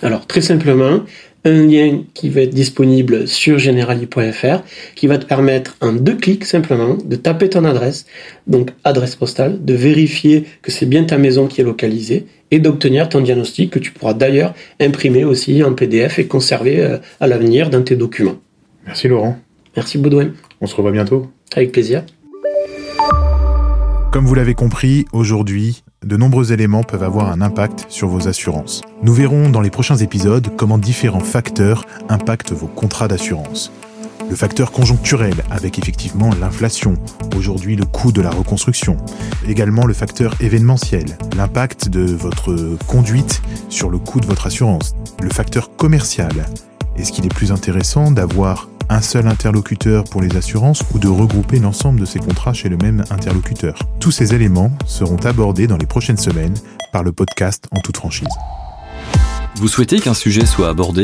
Alors 0.01 0.27
très 0.27 0.41
simplement, 0.41 1.01
un 1.43 1.65
lien 1.65 2.03
qui 2.13 2.29
va 2.29 2.41
être 2.41 2.53
disponible 2.53 3.27
sur 3.27 3.57
generali.fr 3.57 4.63
qui 4.95 5.07
va 5.07 5.17
te 5.17 5.25
permettre 5.25 5.75
en 5.81 5.93
deux 5.93 6.15
clics 6.15 6.45
simplement 6.45 6.97
de 7.03 7.15
taper 7.15 7.49
ton 7.49 7.65
adresse, 7.65 8.05
donc 8.47 8.71
adresse 8.83 9.15
postale, 9.15 9.63
de 9.63 9.73
vérifier 9.73 10.45
que 10.61 10.71
c'est 10.71 10.85
bien 10.85 11.03
ta 11.03 11.17
maison 11.17 11.47
qui 11.47 11.61
est 11.61 11.63
localisée 11.63 12.27
et 12.51 12.59
d'obtenir 12.59 13.09
ton 13.09 13.21
diagnostic 13.21 13.71
que 13.71 13.79
tu 13.79 13.91
pourras 13.91 14.13
d'ailleurs 14.13 14.53
imprimer 14.79 15.23
aussi 15.23 15.63
en 15.63 15.73
PDF 15.73 16.19
et 16.19 16.27
conserver 16.27 16.79
euh, 16.79 16.97
à 17.19 17.27
l'avenir 17.27 17.69
dans 17.69 17.81
tes 17.81 17.95
documents. 17.95 18.37
Merci 18.85 19.07
Laurent. 19.07 19.37
Merci 19.75 19.97
Baudouin. 19.97 20.31
On 20.59 20.67
se 20.67 20.75
revoit 20.75 20.91
bientôt. 20.91 21.31
Avec 21.55 21.71
plaisir. 21.71 22.03
Comme 24.11 24.25
vous 24.25 24.35
l'avez 24.35 24.55
compris, 24.55 25.05
aujourd'hui, 25.13 25.85
de 26.05 26.17
nombreux 26.17 26.51
éléments 26.51 26.83
peuvent 26.83 27.01
avoir 27.01 27.31
un 27.31 27.39
impact 27.39 27.85
sur 27.87 28.09
vos 28.09 28.27
assurances. 28.27 28.81
Nous 29.03 29.13
verrons 29.13 29.47
dans 29.47 29.61
les 29.61 29.69
prochains 29.69 29.95
épisodes 29.95 30.49
comment 30.57 30.77
différents 30.77 31.21
facteurs 31.21 31.85
impactent 32.09 32.51
vos 32.51 32.67
contrats 32.67 33.07
d'assurance. 33.07 33.71
Le 34.29 34.35
facteur 34.35 34.73
conjoncturel, 34.73 35.35
avec 35.49 35.79
effectivement 35.79 36.29
l'inflation, 36.41 36.95
aujourd'hui 37.37 37.77
le 37.77 37.85
coût 37.85 38.11
de 38.11 38.19
la 38.19 38.31
reconstruction. 38.31 38.97
Également 39.47 39.85
le 39.85 39.93
facteur 39.93 40.35
événementiel, 40.41 41.17
l'impact 41.37 41.87
de 41.87 42.01
votre 42.01 42.77
conduite 42.87 43.41
sur 43.69 43.89
le 43.89 43.97
coût 43.97 44.19
de 44.19 44.25
votre 44.25 44.45
assurance. 44.45 44.93
Le 45.21 45.29
facteur 45.29 45.77
commercial, 45.77 46.33
est-ce 46.97 47.13
qu'il 47.13 47.25
est 47.25 47.33
plus 47.33 47.53
intéressant 47.53 48.11
d'avoir 48.11 48.67
un 48.91 49.01
seul 49.01 49.27
interlocuteur 49.27 50.03
pour 50.03 50.21
les 50.21 50.35
assurances 50.35 50.83
ou 50.93 50.99
de 50.99 51.07
regrouper 51.07 51.59
l'ensemble 51.59 52.01
de 52.01 52.05
ces 52.05 52.19
contrats 52.19 52.53
chez 52.53 52.67
le 52.67 52.75
même 52.77 53.05
interlocuteur. 53.09 53.79
Tous 54.01 54.11
ces 54.11 54.35
éléments 54.35 54.73
seront 54.85 55.15
abordés 55.17 55.65
dans 55.65 55.77
les 55.77 55.85
prochaines 55.85 56.17
semaines 56.17 56.55
par 56.91 57.01
le 57.01 57.13
podcast 57.13 57.69
en 57.71 57.79
toute 57.79 57.95
franchise. 57.95 58.27
Vous 59.55 59.69
souhaitez 59.69 60.01
qu'un 60.01 60.13
sujet 60.13 60.45
soit 60.45 60.67
abordé? 60.69 61.03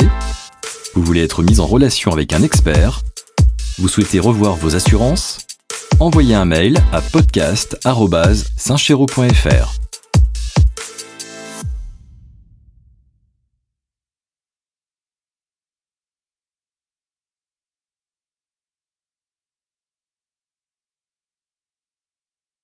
Vous 0.95 1.01
voulez 1.01 1.23
être 1.23 1.43
mis 1.43 1.61
en 1.61 1.65
relation 1.65 2.11
avec 2.11 2.33
un 2.33 2.43
expert? 2.43 3.03
Vous 3.77 3.87
souhaitez 3.87 4.19
revoir 4.19 4.55
vos 4.55 4.75
assurances? 4.75 5.37
Envoyez 5.99 6.35
un 6.35 6.45
mail 6.45 6.77
à 6.91 7.01
podcast.saintchero.fr. 7.01 9.86